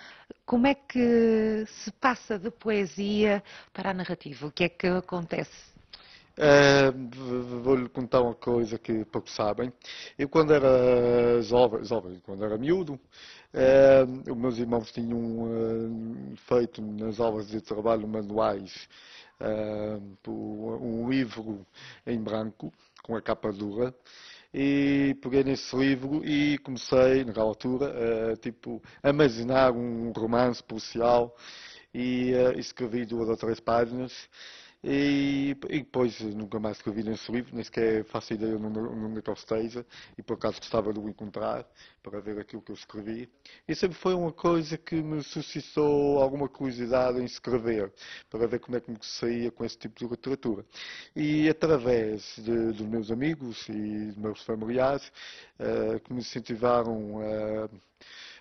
Como 0.44 0.66
é 0.66 0.74
que 0.74 1.64
se 1.66 1.92
passa 1.92 2.38
de 2.38 2.50
poesia 2.50 3.42
para 3.72 3.90
a 3.90 3.94
narrativa? 3.94 4.46
O 4.46 4.50
que 4.50 4.64
é 4.64 4.68
que 4.68 4.86
acontece? 4.86 5.74
Uh, 6.38 7.62
Vou-lhe 7.62 7.88
contar 7.88 8.20
uma 8.20 8.34
coisa 8.34 8.78
que 8.78 9.04
poucos 9.06 9.32
sabem. 9.32 9.72
Eu, 10.18 10.28
quando 10.28 10.52
era 10.52 11.40
jovem, 11.42 11.84
jovem 11.84 12.20
quando 12.24 12.44
era 12.44 12.58
miúdo, 12.58 12.94
uh, 12.94 14.30
os 14.30 14.36
meus 14.36 14.58
irmãos 14.58 14.90
tinham 14.92 15.44
uh, 15.44 16.36
feito 16.48 16.82
nas 16.82 17.20
aulas 17.20 17.48
de 17.48 17.60
trabalho 17.60 18.06
manuais 18.06 18.88
um 20.26 21.08
livro 21.10 21.66
em 22.06 22.20
branco, 22.22 22.72
com 23.02 23.16
a 23.16 23.22
capa 23.22 23.52
dura, 23.52 23.94
e 24.52 25.16
peguei 25.20 25.44
nesse 25.44 25.76
livro 25.76 26.24
e 26.24 26.58
comecei, 26.58 27.24
naquela 27.24 27.46
altura, 27.46 28.32
a 28.32 28.36
tipo, 28.36 28.82
imaginar 29.04 29.72
um 29.72 30.12
romance 30.12 30.62
policial 30.62 31.36
e 31.92 32.32
uh, 32.34 32.58
escrevi 32.58 33.04
duas 33.04 33.28
ou 33.28 33.36
três 33.36 33.60
páginas 33.60 34.12
e, 34.82 35.56
e, 35.68 35.78
depois 35.78 36.20
nunca 36.20 36.60
mais 36.60 36.76
escrevi 36.76 37.02
nesse 37.02 37.30
livro, 37.32 37.54
nem 37.54 37.64
sequer 37.64 38.04
faço 38.04 38.34
ideia 38.34 38.56
onde 38.56 39.18
é 39.18 39.22
que 39.22 39.30
ele 39.30 39.38
esteja, 39.38 39.86
e 40.16 40.22
por 40.22 40.34
acaso 40.34 40.58
gostava 40.58 40.92
de 40.92 41.00
o 41.00 41.08
encontrar 41.08 41.66
para 42.02 42.20
ver 42.20 42.38
aquilo 42.38 42.62
que 42.62 42.70
eu 42.70 42.76
escrevi. 42.76 43.28
E 43.66 43.74
sempre 43.74 43.96
foi 43.96 44.14
uma 44.14 44.32
coisa 44.32 44.78
que 44.78 44.96
me 44.96 45.22
suscitou 45.22 46.22
alguma 46.22 46.48
curiosidade 46.48 47.20
em 47.20 47.24
escrever, 47.24 47.92
para 48.30 48.46
ver 48.46 48.60
como 48.60 48.76
é 48.76 48.80
que 48.80 48.90
me 48.90 48.98
saía 49.00 49.50
com 49.50 49.64
esse 49.64 49.78
tipo 49.78 49.98
de 49.98 50.06
literatura. 50.06 50.64
E 51.14 51.48
através 51.48 52.36
de, 52.36 52.72
dos 52.72 52.86
meus 52.86 53.10
amigos 53.10 53.68
e 53.68 54.06
dos 54.06 54.16
meus 54.16 54.42
familiares, 54.42 55.10
uh, 55.58 55.98
que 56.00 56.12
me 56.12 56.20
incentivaram 56.20 57.20
a. 57.20 57.66
Uh, 57.66 57.80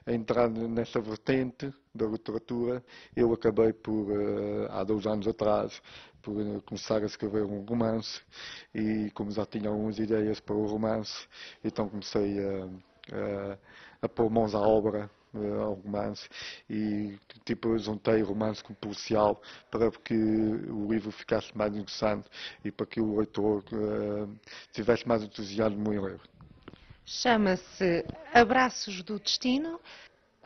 a 0.05 0.13
entrar 0.13 0.49
nessa 0.49 0.99
vertente 1.01 1.73
da 1.93 2.05
literatura, 2.05 2.83
eu 3.15 3.33
acabei 3.33 3.73
por, 3.73 4.11
uh, 4.11 4.67
há 4.69 4.83
dois 4.83 5.05
anos 5.07 5.27
atrás, 5.27 5.81
por 6.21 6.35
uh, 6.37 6.61
começar 6.61 7.01
a 7.01 7.05
escrever 7.05 7.43
um 7.43 7.65
romance 7.65 8.21
e 8.73 9.09
como 9.11 9.31
já 9.31 9.45
tinha 9.45 9.69
algumas 9.69 9.97
ideias 9.97 10.39
para 10.39 10.55
o 10.55 10.67
romance, 10.67 11.27
então 11.63 11.89
comecei 11.89 12.37
a, 12.39 12.65
a, 13.15 13.57
a 14.03 14.09
pôr 14.09 14.29
mãos 14.29 14.53
à 14.53 14.59
obra 14.59 15.09
uh, 15.33 15.61
ao 15.61 15.73
romance 15.73 16.29
e 16.69 17.17
tipo 17.43 17.77
juntei 17.77 18.21
romance 18.21 18.63
com 18.63 18.73
policial 18.75 19.41
para 19.71 19.89
que 19.91 20.13
o 20.13 20.91
livro 20.91 21.11
ficasse 21.11 21.55
mais 21.57 21.75
interessante 21.75 22.29
e 22.63 22.71
para 22.71 22.85
que 22.85 23.01
o 23.01 23.17
leitor 23.17 23.63
uh, 23.73 24.39
tivesse 24.71 25.07
mais 25.07 25.23
entusiasmo 25.23 25.93
em 25.93 25.99
ler. 25.99 26.19
Chama-se 27.05 28.03
Abraços 28.33 29.03
do 29.03 29.19
Destino. 29.19 29.79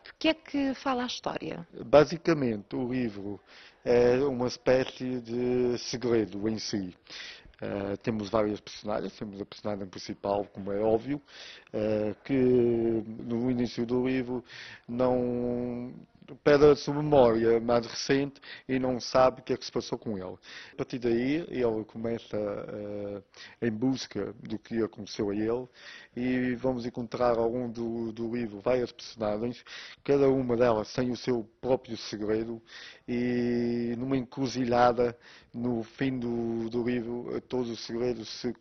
De 0.03 0.13
que 0.19 0.27
é 0.27 0.33
que 0.33 0.73
fala 0.73 1.03
a 1.03 1.07
história? 1.07 1.65
Basicamente, 1.85 2.75
o 2.75 2.91
livro 2.91 3.39
é 3.85 4.17
uma 4.19 4.47
espécie 4.47 5.21
de 5.21 5.77
segredo 5.77 6.49
em 6.49 6.59
si. 6.59 6.93
Uh, 7.61 7.95
temos 8.03 8.29
várias 8.29 8.59
personagens, 8.59 9.17
temos 9.17 9.39
a 9.41 9.45
personagem 9.45 9.87
principal, 9.87 10.45
como 10.53 10.71
é 10.71 10.79
óbvio, 10.79 11.21
uh, 11.73 12.15
que 12.25 12.33
no 12.33 13.49
início 13.49 13.85
do 13.85 14.05
livro 14.05 14.43
não 14.87 15.93
pede 16.35 16.65
a 16.65 16.75
sua 16.75 16.93
memória 16.93 17.59
mais 17.59 17.85
recente 17.85 18.39
e 18.67 18.79
não 18.79 18.99
sabe 18.99 19.41
o 19.41 19.43
que 19.43 19.53
é 19.53 19.57
que 19.57 19.65
se 19.65 19.71
passou 19.71 19.97
com 19.97 20.17
ele. 20.17 20.37
A 20.73 20.75
partir 20.77 20.99
daí, 20.99 21.45
ele 21.49 21.83
começa 21.85 22.37
uh, 22.37 23.23
em 23.61 23.71
busca 23.71 24.33
do 24.41 24.57
que 24.59 24.81
aconteceu 24.83 25.29
a 25.29 25.35
ele 25.35 25.67
e 26.15 26.55
vamos 26.55 26.85
encontrar 26.85 27.37
ao 27.37 27.49
longo 27.49 27.71
do, 27.71 28.11
do 28.11 28.35
livro 28.35 28.59
várias 28.59 28.91
personagens, 28.91 29.63
cada 30.03 30.29
uma 30.29 30.55
delas 30.55 30.93
tem 30.93 31.11
o 31.11 31.17
seu 31.17 31.47
próprio 31.61 31.97
segredo 31.97 32.61
e 33.07 33.95
numa 33.97 34.17
encruzilhada, 34.17 35.17
no 35.53 35.83
fim 35.83 36.17
do, 36.19 36.69
do 36.69 36.83
livro, 36.83 37.41
todos 37.41 37.69
os 37.69 37.79
segredos 37.85 38.29
se 38.29 38.53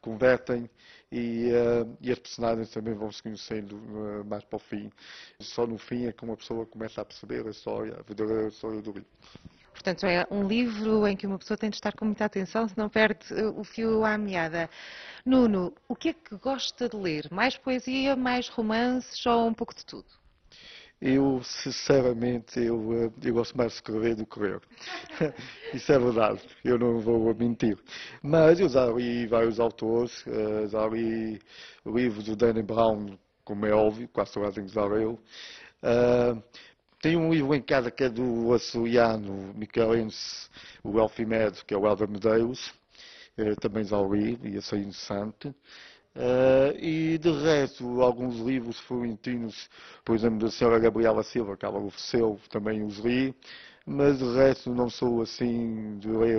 convertem 0.00 0.68
e, 1.10 1.50
uh, 1.52 1.96
e 2.00 2.12
as 2.12 2.18
personagens 2.18 2.70
também 2.70 2.94
vão 2.94 3.10
se 3.10 3.22
conhecendo 3.22 3.76
uh, 3.76 4.24
mais 4.24 4.44
para 4.44 4.56
o 4.56 4.60
fim. 4.60 4.90
Só 5.40 5.66
no 5.66 5.78
fim 5.78 6.06
é 6.06 6.12
que 6.12 6.24
uma 6.24 6.36
pessoa 6.36 6.66
começa 6.66 7.00
a 7.00 7.04
perceber 7.04 7.46
a 7.46 7.50
história, 7.50 7.94
a 7.98 8.02
verdadeira 8.02 8.48
história 8.48 8.82
do 8.82 8.92
livro. 8.92 9.08
Portanto, 9.72 10.06
é 10.06 10.26
um 10.28 10.46
livro 10.46 11.06
em 11.06 11.16
que 11.16 11.26
uma 11.26 11.38
pessoa 11.38 11.56
tem 11.56 11.70
de 11.70 11.76
estar 11.76 11.92
com 11.92 12.04
muita 12.04 12.24
atenção, 12.24 12.68
senão 12.68 12.88
perde 12.88 13.32
eh, 13.32 13.46
o 13.46 13.62
fio 13.62 14.04
à 14.04 14.18
meada. 14.18 14.68
Nuno, 15.24 15.72
o 15.86 15.94
que 15.94 16.08
é 16.08 16.12
que 16.12 16.36
gosta 16.36 16.88
de 16.88 16.96
ler? 16.96 17.28
Mais 17.30 17.56
poesia, 17.56 18.16
mais 18.16 18.48
romances 18.48 19.24
ou 19.24 19.46
um 19.46 19.54
pouco 19.54 19.72
de 19.72 19.86
tudo? 19.86 20.17
Eu, 21.00 21.40
sinceramente, 21.44 22.58
eu, 22.58 22.92
eh, 23.04 23.10
eu 23.22 23.34
gosto 23.34 23.56
mais 23.56 23.70
de 23.72 23.76
escrever 23.76 24.16
do 24.16 24.26
que 24.26 24.40
ler. 24.40 24.60
Isso 25.72 25.92
é 25.92 25.98
verdade, 25.98 26.40
eu 26.64 26.76
não 26.76 26.98
vou 27.00 27.32
mentir. 27.34 27.78
Mas 28.20 28.58
eu 28.58 28.68
já 28.68 28.86
li 28.86 29.26
vários 29.28 29.60
autores, 29.60 30.24
eh, 30.26 30.66
já 30.68 30.86
li 30.88 31.40
livros 31.86 32.24
do 32.24 32.34
Danny 32.34 32.62
Brown, 32.62 33.16
como 33.44 33.64
é 33.64 33.72
óbvio, 33.72 34.08
quase 34.08 34.32
toda 34.32 34.48
a 34.48 34.50
gente 34.50 34.72
já 34.72 34.84
leu. 34.84 35.20
Uh, 35.82 36.42
tenho 37.00 37.20
um 37.20 37.32
livro 37.32 37.54
em 37.54 37.62
casa 37.62 37.90
que 37.90 38.04
é 38.04 38.08
do 38.08 38.52
açoriano 38.52 39.54
micaelense, 39.54 40.48
o 40.82 40.98
Elfimed, 40.98 41.64
que 41.64 41.72
é 41.74 41.76
o 41.78 41.86
Elder 41.86 42.08
Medeiros. 42.08 42.74
Também 43.60 43.84
já 43.84 44.00
li 44.02 44.38
e 44.42 44.58
achei 44.58 44.80
interessante. 44.80 45.54
Uh, 46.16 46.76
e 46.78 47.18
de 47.18 47.30
resto, 47.30 48.02
alguns 48.02 48.38
livros 48.38 48.78
florentinos, 48.80 49.68
por 50.04 50.16
exemplo, 50.16 50.38
da 50.38 50.50
senhora 50.50 50.78
Gabriela 50.78 51.22
Silva, 51.22 51.56
que 51.56 51.64
ela 51.64 51.78
ofereceu, 51.78 52.40
também 52.50 52.82
os 52.82 52.98
li, 52.98 53.34
mas 53.86 54.18
de 54.18 54.24
resto 54.34 54.74
não 54.74 54.90
sou 54.90 55.22
assim 55.22 55.98
de 55.98 56.08
ler 56.08 56.38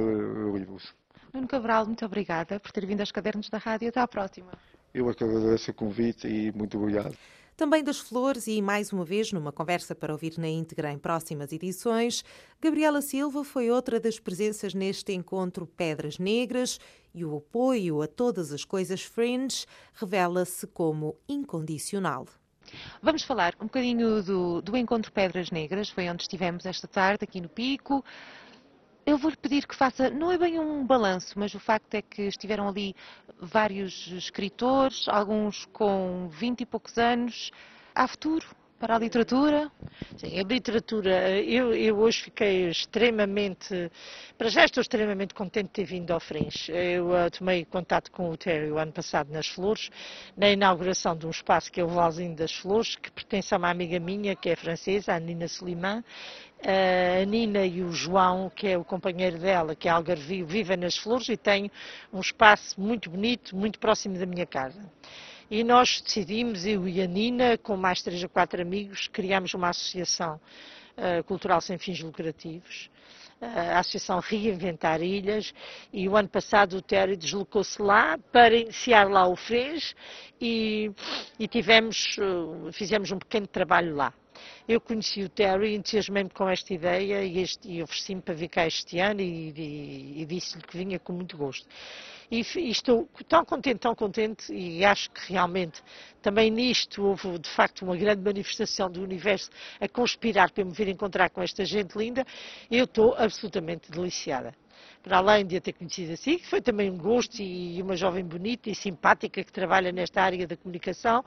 livros. 0.54 0.94
Nuno 1.34 1.48
Cabral, 1.48 1.86
muito 1.86 2.06
obrigada 2.06 2.60
por 2.60 2.72
ter 2.72 2.86
vindo 2.86 3.02
aos 3.02 3.12
Cadernos 3.12 3.50
da 3.50 3.58
Rádio. 3.58 3.90
Até 3.90 4.00
à 4.00 4.08
próxima. 4.08 4.52
Eu 4.94 5.08
agradeço 5.08 5.72
o 5.72 5.74
convite 5.74 6.28
e 6.28 6.52
muito 6.52 6.78
obrigado. 6.78 7.16
Também 7.60 7.84
das 7.84 8.00
flores 8.00 8.48
e, 8.48 8.62
mais 8.62 8.94
uma 8.94 9.04
vez, 9.04 9.34
numa 9.34 9.52
conversa 9.52 9.94
para 9.94 10.14
ouvir 10.14 10.38
na 10.38 10.48
íntegra 10.48 10.94
em 10.94 10.98
próximas 10.98 11.52
edições, 11.52 12.24
Gabriela 12.62 13.02
Silva 13.02 13.44
foi 13.44 13.70
outra 13.70 14.00
das 14.00 14.18
presenças 14.18 14.74
neste 14.74 15.12
encontro 15.12 15.68
Pedras 15.68 16.18
Negras 16.20 16.80
e 17.14 17.26
o 17.26 17.36
apoio 17.36 18.02
a 18.02 18.08
todas 18.08 18.54
as 18.54 18.64
coisas 18.64 19.02
fringe 19.02 19.66
revela-se 19.94 20.66
como 20.68 21.18
incondicional. 21.28 22.28
Vamos 23.02 23.24
falar 23.24 23.54
um 23.60 23.66
bocadinho 23.66 24.24
do, 24.24 24.62
do 24.62 24.78
Encontro 24.78 25.12
Pedras 25.12 25.52
Negras, 25.52 25.90
foi 25.90 26.10
onde 26.10 26.22
estivemos 26.22 26.66
esta 26.66 26.88
tarde, 26.88 27.26
aqui 27.26 27.42
no 27.42 27.50
Pico. 27.50 28.06
Eu 29.10 29.18
vou-lhe 29.18 29.36
pedir 29.38 29.66
que 29.66 29.76
faça, 29.76 30.10
não 30.10 30.32
é 30.32 30.38
bem 30.38 30.60
um 30.60 30.86
balanço, 30.86 31.38
mas 31.38 31.56
o 31.56 31.60
facto 31.60 31.96
é 31.96 32.02
que 32.02 32.24
estiveram 32.24 32.68
ali 32.68 32.96
vários 33.42 34.08
escritores, 34.12 35.08
alguns 35.08 35.66
com 35.66 36.30
20 36.30 36.62
e 36.62 36.66
poucos 36.66 36.98
anos. 36.98 37.52
Há 37.96 38.08
futuro 38.08 38.46
para 38.80 38.96
a 38.96 39.00
literatura? 39.00 39.70
Sim, 40.16 40.40
a 40.40 40.44
literatura, 40.44 41.40
eu, 41.42 41.74
eu, 41.74 41.98
hoje 41.98 42.24
fiquei 42.24 42.70
extremamente, 42.70 43.92
para 44.38 44.50
já 44.50 44.66
estou 44.66 44.82
extremamente 44.82 45.34
contente 45.34 45.68
de 45.68 45.74
ter 45.74 45.86
vindo 45.86 46.12
ao 46.12 46.20
Fringe. 46.20 46.72
Eu 46.72 47.10
uh, 47.10 47.30
tomei 47.32 47.64
contato 47.66 48.12
com 48.12 48.30
o 48.30 48.38
Terry 48.38 48.72
o 48.72 48.78
ano 48.78 48.92
passado 48.92 49.32
nas 49.32 49.48
Flores, 49.48 49.90
na 50.36 50.50
inauguração 50.50 51.16
de 51.16 51.26
um 51.26 51.30
espaço 51.30 51.72
que 51.72 51.80
é 51.80 51.84
o 51.84 51.88
Valzinho 51.88 52.36
das 52.36 52.54
Flores, 52.54 52.96
que 52.96 53.12
pertence 53.12 53.54
a 53.54 53.58
uma 53.58 53.70
amiga 53.70 54.00
minha, 54.00 54.36
que 54.36 54.50
é 54.50 54.56
francesa, 54.56 55.14
a 55.14 55.20
Nina 55.20 55.46
Slimán. 55.46 56.04
Uh, 56.60 57.22
a 57.22 57.26
Nina 57.26 57.66
e 57.66 57.82
o 57.82 57.92
João, 57.92 58.50
que 58.54 58.68
é 58.68 58.78
o 58.78 58.84
companheiro 58.84 59.38
dela, 59.40 59.74
que 59.74 59.88
é 59.88 59.92
algarvio, 59.92 60.46
vivem 60.46 60.76
nas 60.76 60.98
Flores 60.98 61.30
e 61.30 61.38
têm 61.38 61.72
um 62.12 62.20
espaço 62.20 62.80
muito 62.80 63.10
bonito, 63.10 63.56
muito 63.56 63.80
próximo 63.80 64.18
da 64.18 64.26
minha 64.26 64.46
casa. 64.46 64.82
E 65.52 65.64
nós 65.64 66.00
decidimos, 66.00 66.64
eu 66.64 66.88
e 66.88 67.02
a 67.02 67.08
Nina, 67.08 67.58
com 67.58 67.76
mais 67.76 68.04
três 68.04 68.22
ou 68.22 68.30
quatro 68.30 68.62
amigos, 68.62 69.08
criamos 69.08 69.52
uma 69.56 69.70
associação 69.70 70.40
uh, 70.96 71.24
cultural 71.24 71.60
sem 71.60 71.76
fins 71.76 72.00
lucrativos, 72.02 72.88
uh, 73.42 73.46
a 73.46 73.80
Associação 73.80 74.20
Reinventar 74.20 75.02
Ilhas, 75.02 75.52
e 75.92 76.08
o 76.08 76.16
ano 76.16 76.30
passado 76.30 76.78
o 76.78 76.82
Terry 76.84 77.18
deslocou-se 77.18 77.82
lá 77.82 78.16
para 78.32 78.56
iniciar 78.56 79.10
lá 79.10 79.28
o 79.28 79.36
FRES 79.36 79.96
e, 80.40 80.92
e 81.40 81.48
tivemos, 81.48 82.16
uh, 82.20 82.72
fizemos 82.72 83.12
um 83.12 83.18
pequeno 83.18 83.48
trabalho 83.48 83.96
lá. 83.96 84.14
Eu 84.68 84.80
conheci 84.80 85.24
o 85.24 85.30
Terry, 85.30 85.76
entusiasmei-me 85.76 86.30
com 86.30 86.48
esta 86.48 86.74
ideia 86.74 87.24
e, 87.24 87.46
e 87.66 87.84
ofereci-me 87.84 88.22
para 88.22 88.34
vir 88.34 88.50
cá 88.50 88.68
este 88.68 89.00
ano 89.00 89.22
e, 89.22 89.54
e, 89.56 90.22
e 90.22 90.26
disse-lhe 90.26 90.64
que 90.64 90.78
vinha 90.78 91.00
com 91.00 91.14
muito 91.14 91.38
gosto. 91.38 91.68
E, 92.32 92.42
e, 92.42 92.70
estou 92.70 93.10
tão 93.28 93.44
contente, 93.44 93.80
tão 93.80 93.96
contente, 93.96 94.54
e 94.54 94.86
acho 94.86 95.10
que 95.10 95.34
realmente 95.34 95.82
também 96.22 96.52
nisto 96.52 97.04
houve 97.04 97.40
de 97.40 97.50
facto 97.50 97.82
uma 97.82 97.98
grande 97.98 98.22
manifestação 98.22 98.90
do 98.90 99.02
universo 99.02 99.50
a 99.80 99.88
conspirar 99.88 100.52
para 100.52 100.64
me 100.64 100.72
vir 100.72 100.88
encontrar 100.90 101.30
com 101.32 101.42
esta 101.42 101.66
gente 101.66 101.98
linda. 101.98 102.26
Eu 102.70 102.86
estou 102.86 103.16
absolutamente 103.16 103.90
deliciada 103.90 104.54
para 105.02 105.18
além 105.18 105.46
de 105.46 105.58
a 105.58 105.62
ter 105.62 105.74
conhecido 105.74 106.14
assim, 106.14 106.38
que 106.38 106.48
foi 106.48 106.62
também 106.62 106.90
um 106.90 106.98
gosto 106.98 107.42
e 107.42 107.82
uma 107.82 107.96
jovem 107.96 108.24
bonita 108.24 108.70
e 108.70 108.76
simpática 108.76 109.44
que 109.44 109.52
trabalha 109.52 109.92
nesta 109.92 110.22
área 110.22 110.46
da 110.46 110.58
comunicação, 110.58 111.24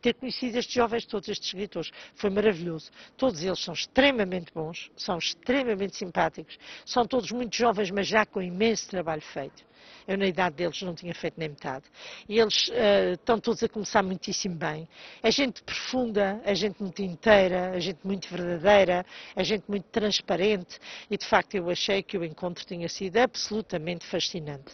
ter 0.00 0.14
conhecido 0.14 0.58
estes 0.58 0.74
jovens, 0.74 1.04
todos 1.04 1.28
estes 1.28 1.48
escritores, 1.48 1.90
foi 2.14 2.30
maravilhoso. 2.30 2.90
Todos 3.16 3.42
eles 3.42 3.62
são 3.62 3.74
extremamente 3.74 4.52
bons, 4.54 4.90
são 4.96 5.18
extremamente 5.18 5.96
simpáticos, 5.96 6.58
são 6.84 7.06
todos 7.06 7.30
muito 7.32 7.56
jovens, 7.56 7.90
mas 7.90 8.06
já 8.06 8.24
com 8.24 8.40
imenso 8.40 8.88
trabalho 8.88 9.22
feito. 9.22 9.64
Eu, 10.06 10.16
na 10.16 10.26
idade 10.26 10.56
deles, 10.56 10.80
não 10.82 10.94
tinha 10.94 11.14
feito 11.14 11.34
nem 11.38 11.48
metade. 11.48 11.84
E 12.28 12.38
eles 12.38 12.68
uh, 12.68 13.12
estão 13.14 13.40
todos 13.40 13.62
a 13.62 13.68
começar 13.68 14.02
muitíssimo 14.02 14.54
bem. 14.54 14.88
É 15.22 15.30
gente 15.30 15.62
profunda, 15.62 16.40
é 16.44 16.54
gente 16.54 16.80
muito 16.80 17.02
inteira, 17.02 17.72
é 17.74 17.80
gente 17.80 18.00
muito 18.04 18.28
verdadeira, 18.28 19.04
é 19.34 19.44
gente 19.44 19.64
muito 19.68 19.84
transparente. 19.84 20.78
E, 21.10 21.16
de 21.16 21.26
facto, 21.26 21.54
eu 21.54 21.68
achei 21.70 22.02
que 22.02 22.16
o 22.16 22.24
encontro 22.24 22.64
tinha 22.64 22.88
sido 22.88 23.16
absolutamente 23.16 24.06
fascinante. 24.06 24.72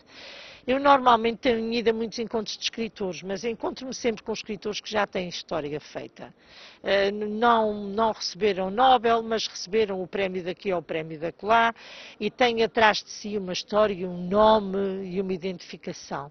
Eu 0.65 0.79
normalmente 0.79 1.39
tenho 1.39 1.73
ido 1.73 1.91
a 1.91 1.93
muitos 1.93 2.19
encontros 2.21 2.57
de 2.57 2.63
escritores, 2.63 3.21
mas 3.23 3.43
encontro-me 3.43 3.93
sempre 3.93 4.23
com 4.23 4.33
escritores 4.33 4.81
que 4.81 4.89
já 4.89 5.07
têm 5.07 5.29
história 5.29 5.81
feita. 5.81 6.33
Uh, 6.83 7.13
não, 7.13 7.89
não 7.89 8.13
receberam 8.13 8.71
Nobel, 8.71 9.23
mas 9.23 9.49
receberam 9.49 10.01
o 10.01 10.07
prémio 10.07 10.43
daqui 10.45 10.73
ou 10.73 10.79
o 10.79 10.83
prémio 10.83 11.19
daquela 11.19 11.75
e 12.21 12.31
têm 12.31 12.63
atrás 12.63 13.03
de 13.03 13.11
si 13.11 13.37
uma 13.37 13.53
história, 13.53 14.09
um 14.09 14.29
nome 14.29 15.05
e 15.05 15.21
uma 15.21 15.33
identificação 15.33 16.31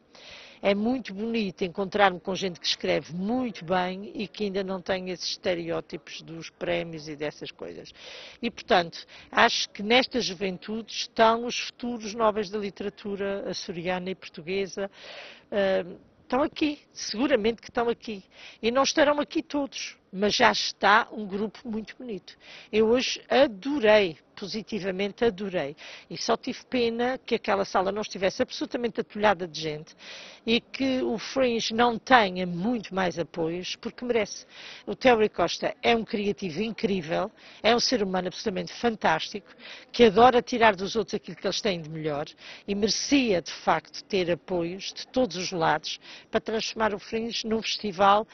é 0.61 0.75
muito 0.75 1.13
bonito 1.13 1.63
encontrar-me 1.63 2.19
com 2.19 2.35
gente 2.35 2.59
que 2.59 2.65
escreve 2.65 3.13
muito 3.13 3.65
bem 3.65 4.11
e 4.13 4.27
que 4.27 4.45
ainda 4.45 4.63
não 4.63 4.81
tem 4.81 5.09
esses 5.09 5.31
estereótipos 5.31 6.21
dos 6.21 6.49
prémios 6.49 7.07
e 7.07 7.15
dessas 7.15 7.51
coisas. 7.51 7.91
E, 8.41 8.51
portanto, 8.51 9.05
acho 9.31 9.69
que 9.69 9.81
nesta 9.81 10.21
juventude 10.21 10.91
estão 10.91 11.45
os 11.45 11.57
futuros 11.57 12.13
nobres 12.13 12.49
da 12.49 12.59
literatura 12.59 13.49
açoriana 13.49 14.09
e 14.11 14.15
portuguesa. 14.15 14.89
Uh, 15.51 15.99
estão 16.21 16.43
aqui, 16.43 16.79
seguramente 16.93 17.61
que 17.61 17.69
estão 17.69 17.89
aqui. 17.89 18.23
E 18.61 18.71
não 18.71 18.83
estarão 18.83 19.19
aqui 19.19 19.43
todos, 19.43 19.97
mas 20.13 20.33
já 20.33 20.51
está 20.51 21.07
um 21.11 21.25
grupo 21.25 21.59
muito 21.65 21.95
bonito. 21.97 22.37
Eu 22.71 22.87
hoje 22.87 23.21
adorei 23.29 24.17
positivamente 24.41 25.23
adorei. 25.23 25.75
E 26.09 26.17
só 26.17 26.35
tive 26.35 26.65
pena 26.65 27.19
que 27.23 27.35
aquela 27.35 27.63
sala 27.63 27.91
não 27.91 28.01
estivesse 28.01 28.41
absolutamente 28.41 28.99
atulhada 28.99 29.47
de 29.47 29.61
gente 29.61 29.95
e 30.45 30.59
que 30.59 31.03
o 31.03 31.19
Fringe 31.19 31.71
não 31.75 31.99
tenha 31.99 32.47
muito 32.47 32.93
mais 32.95 33.19
apoios, 33.19 33.75
porque 33.75 34.03
merece. 34.03 34.47
O 34.87 34.95
Terry 34.95 35.29
Costa 35.29 35.75
é 35.83 35.95
um 35.95 36.03
criativo 36.03 36.63
incrível, 36.63 37.31
é 37.61 37.75
um 37.75 37.79
ser 37.79 38.01
humano 38.01 38.29
absolutamente 38.29 38.73
fantástico, 38.73 39.47
que 39.91 40.05
adora 40.05 40.41
tirar 40.41 40.75
dos 40.75 40.95
outros 40.95 41.13
aquilo 41.13 41.37
que 41.37 41.45
eles 41.45 41.61
têm 41.61 41.79
de 41.79 41.89
melhor 41.89 42.25
e 42.67 42.73
merecia, 42.73 43.41
de 43.43 43.51
facto, 43.51 44.03
ter 44.05 44.31
apoios 44.31 44.91
de 44.91 45.07
todos 45.07 45.37
os 45.37 45.51
lados 45.51 45.99
para 46.31 46.41
transformar 46.41 46.95
o 46.95 46.99
Fringe 46.99 47.45
num 47.45 47.61
festival 47.61 48.27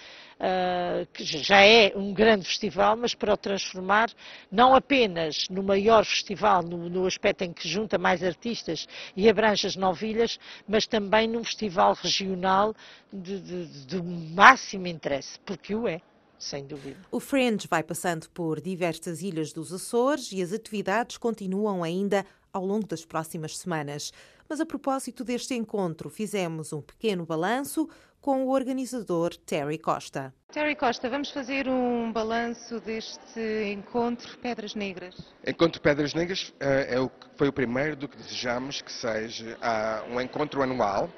que 1.13 1.23
já 1.23 1.61
é 1.61 1.93
um 1.95 2.13
grande 2.13 2.45
festival, 2.45 2.95
mas 2.95 3.15
para 3.15 3.33
o 3.33 3.37
transformar 3.37 4.11
não 4.51 4.75
apenas 4.75 5.49
no 5.49 5.63
maior 5.63 6.05
festival, 6.05 6.61
no, 6.61 6.89
no 6.89 7.05
aspecto 7.05 7.43
em 7.43 7.51
que 7.51 7.67
junta 7.67 7.97
mais 7.97 8.23
artistas 8.23 8.87
e 9.15 9.27
abrange 9.27 9.65
as 9.65 9.75
novilhas, 9.75 10.39
mas 10.67 10.85
também 10.85 11.27
num 11.27 11.43
festival 11.43 11.93
regional 11.93 12.75
de, 13.11 13.39
de, 13.39 13.85
de 13.85 14.01
máximo 14.01 14.87
interesse, 14.87 15.39
porque 15.45 15.73
o 15.73 15.87
é 15.87 16.01
sem 16.37 16.65
dúvida. 16.65 16.99
O 17.11 17.19
Fringe 17.19 17.67
vai 17.67 17.81
passando 17.81 18.29
por 18.29 18.61
diversas 18.61 19.21
ilhas 19.21 19.51
dos 19.51 19.73
Açores 19.73 20.31
e 20.31 20.41
as 20.41 20.53
atividades 20.53 21.17
continuam 21.17 21.83
ainda 21.83 22.23
ao 22.53 22.63
longo 22.63 22.85
das 22.85 23.03
próximas 23.03 23.57
semanas. 23.57 24.13
Mas 24.47 24.61
a 24.61 24.65
propósito 24.65 25.23
deste 25.23 25.55
encontro, 25.55 26.09
fizemos 26.09 26.71
um 26.71 26.81
pequeno 26.81 27.25
balanço 27.25 27.89
com 28.27 28.43
o 28.43 28.49
organizador 28.49 29.33
Terry 29.37 29.77
Costa. 29.77 30.33
Terry 30.51 30.75
Costa, 30.75 31.09
vamos 31.09 31.31
fazer 31.31 31.65
um 31.69 32.11
balanço 32.11 32.77
deste 32.81 33.71
encontro 33.71 34.37
Pedras 34.39 34.75
Negras. 34.75 35.15
Encontro 35.47 35.81
Pedras 35.81 36.13
Negras 36.13 36.49
uh, 36.49 36.55
é 36.89 36.99
o, 36.99 37.09
foi 37.37 37.47
o 37.47 37.53
primeiro 37.53 37.95
do 37.95 38.05
que 38.05 38.17
desejamos 38.17 38.81
que 38.81 38.91
seja 38.91 39.55
uh, 39.55 40.13
um 40.13 40.19
encontro 40.19 40.61
anual 40.61 41.09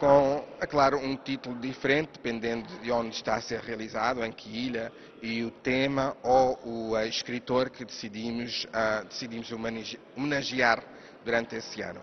com, 0.00 0.44
é 0.60 0.66
claro, 0.66 0.98
um 0.98 1.14
título 1.14 1.54
diferente, 1.60 2.14
dependendo 2.14 2.66
de 2.80 2.90
onde 2.90 3.14
está 3.14 3.36
a 3.36 3.40
ser 3.40 3.60
realizado, 3.60 4.24
em 4.24 4.32
que 4.32 4.48
ilha, 4.48 4.92
e 5.22 5.44
o 5.44 5.52
tema 5.52 6.16
ou 6.24 6.58
o 6.64 6.90
uh, 6.94 7.06
escritor 7.06 7.70
que 7.70 7.84
decidimos, 7.84 8.66
decidimos 9.08 9.52
homenagear 10.16 10.82
durante 11.24 11.54
esse 11.54 11.80
ano. 11.80 12.00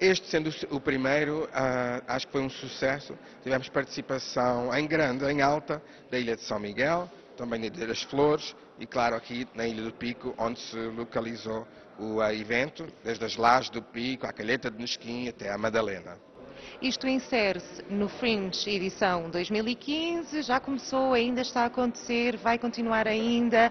Este 0.00 0.26
sendo 0.26 0.50
o 0.70 0.80
primeiro, 0.80 1.44
uh, 1.44 2.02
acho 2.08 2.26
que 2.26 2.32
foi 2.32 2.42
um 2.42 2.50
sucesso. 2.50 3.16
Tivemos 3.42 3.68
participação 3.68 4.74
em 4.74 4.86
grande, 4.86 5.24
em 5.26 5.40
alta, 5.40 5.82
da 6.10 6.18
Ilha 6.18 6.36
de 6.36 6.42
São 6.42 6.58
Miguel, 6.58 7.10
também 7.36 7.60
da 7.60 7.66
Ilha 7.66 7.86
das 7.86 8.02
Flores 8.02 8.56
e, 8.78 8.86
claro, 8.86 9.14
aqui 9.14 9.46
na 9.54 9.66
Ilha 9.66 9.82
do 9.82 9.92
Pico, 9.92 10.34
onde 10.36 10.58
se 10.60 10.76
localizou 10.76 11.66
o 11.98 12.16
uh, 12.16 12.32
evento, 12.32 12.86
desde 13.04 13.24
as 13.24 13.36
Lajes 13.36 13.70
do 13.70 13.80
Pico, 13.80 14.26
a 14.26 14.32
Calheta 14.32 14.70
de 14.70 14.78
Nesquim 14.78 15.28
até 15.28 15.50
a 15.52 15.56
Madalena. 15.56 16.18
Isto 16.82 17.06
insere-se 17.06 17.82
no 17.88 18.08
Fringe 18.08 18.68
edição 18.70 19.30
2015, 19.30 20.42
já 20.42 20.58
começou, 20.58 21.12
ainda 21.12 21.40
está 21.40 21.62
a 21.62 21.66
acontecer, 21.66 22.36
vai 22.36 22.58
continuar 22.58 23.06
ainda. 23.06 23.70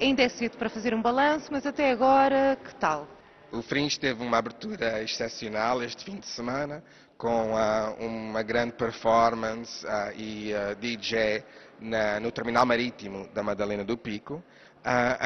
Ainda 0.00 0.22
é 0.22 0.28
cedo 0.28 0.56
para 0.56 0.70
fazer 0.70 0.94
um 0.94 1.02
balanço, 1.02 1.48
mas 1.50 1.66
até 1.66 1.90
agora, 1.90 2.56
que 2.64 2.74
tal? 2.76 3.06
O 3.50 3.62
Fringe 3.62 3.98
teve 3.98 4.22
uma 4.22 4.36
abertura 4.36 5.02
excepcional 5.02 5.82
este 5.82 6.04
fim 6.04 6.16
de 6.16 6.26
semana, 6.26 6.82
com 7.16 7.54
uh, 7.54 7.94
uma 7.98 8.42
grande 8.42 8.74
performance 8.74 9.86
uh, 9.86 10.12
e 10.14 10.52
uh, 10.52 10.76
DJ 10.78 11.42
na, 11.80 12.20
no 12.20 12.30
terminal 12.30 12.66
marítimo 12.66 13.26
da 13.32 13.42
Madalena 13.42 13.84
do 13.84 13.96
Pico, 13.96 14.42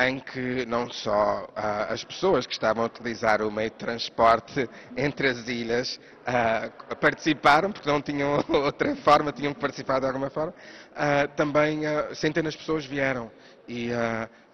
em 0.07 0.19
que 0.19 0.65
não 0.67 0.91
só 0.91 1.47
as 1.89 2.03
pessoas 2.03 2.47
que 2.47 2.53
estavam 2.53 2.83
a 2.83 2.87
utilizar 2.87 3.43
o 3.43 3.51
meio 3.51 3.71
de 3.71 3.77
transporte 3.77 4.69
entre 4.97 5.29
as 5.29 5.47
ilhas 5.47 6.01
participaram, 7.01 7.71
porque 7.71 7.89
não 7.89 8.03
tinham 8.03 8.43
outra 8.49 8.97
forma, 8.97 9.31
tinham 9.31 9.55
que 9.55 9.61
participar 9.61 10.01
de 10.01 10.07
alguma 10.07 10.31
forma, 10.31 10.53
também 11.37 11.83
centenas 12.15 12.55
de 12.55 12.59
pessoas 12.59 12.85
vieram. 12.85 13.31
E 13.69 13.91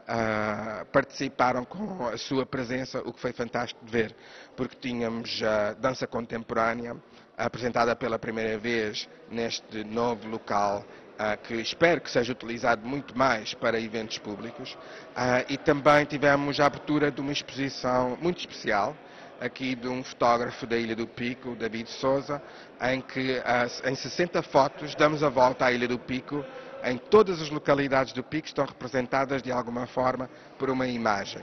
uh, 0.08 0.84
participaram 0.86 1.64
com 1.64 2.06
a 2.06 2.16
sua 2.16 2.46
presença, 2.46 3.00
o 3.04 3.12
que 3.12 3.20
foi 3.20 3.32
fantástico 3.32 3.84
de 3.84 3.92
ver, 3.92 4.16
porque 4.56 4.76
tínhamos 4.76 5.42
a 5.42 5.74
dança 5.74 6.06
contemporânea 6.06 6.96
apresentada 7.36 7.94
pela 7.94 8.18
primeira 8.18 8.58
vez 8.58 9.08
neste 9.30 9.84
novo 9.84 10.28
local 10.28 10.84
Uh, 11.18 11.36
que 11.42 11.54
espero 11.54 12.00
que 12.00 12.08
seja 12.08 12.30
utilizado 12.30 12.86
muito 12.86 13.18
mais 13.18 13.52
para 13.52 13.80
eventos 13.80 14.18
públicos. 14.18 14.74
Uh, 14.74 15.42
e 15.48 15.56
também 15.56 16.04
tivemos 16.04 16.60
a 16.60 16.66
abertura 16.66 17.10
de 17.10 17.20
uma 17.20 17.32
exposição 17.32 18.16
muito 18.22 18.38
especial 18.38 18.96
aqui 19.40 19.74
de 19.74 19.88
um 19.88 20.02
fotógrafo 20.02 20.66
da 20.66 20.76
Ilha 20.76 20.94
do 20.94 21.06
Pico, 21.06 21.54
David 21.56 21.90
Souza, 21.90 22.42
em 22.80 23.00
que 23.00 23.42
em 23.84 23.94
60 23.94 24.42
fotos 24.42 24.94
damos 24.94 25.22
a 25.24 25.28
volta 25.28 25.66
à 25.66 25.72
Ilha 25.72 25.88
do 25.88 25.98
Pico, 25.98 26.44
em 26.84 26.96
todas 26.96 27.40
as 27.40 27.50
localidades 27.50 28.12
do 28.12 28.22
Pico 28.22 28.46
estão 28.46 28.64
representadas 28.64 29.42
de 29.42 29.50
alguma 29.50 29.86
forma 29.86 30.28
por 30.58 30.70
uma 30.70 30.86
imagem. 30.86 31.42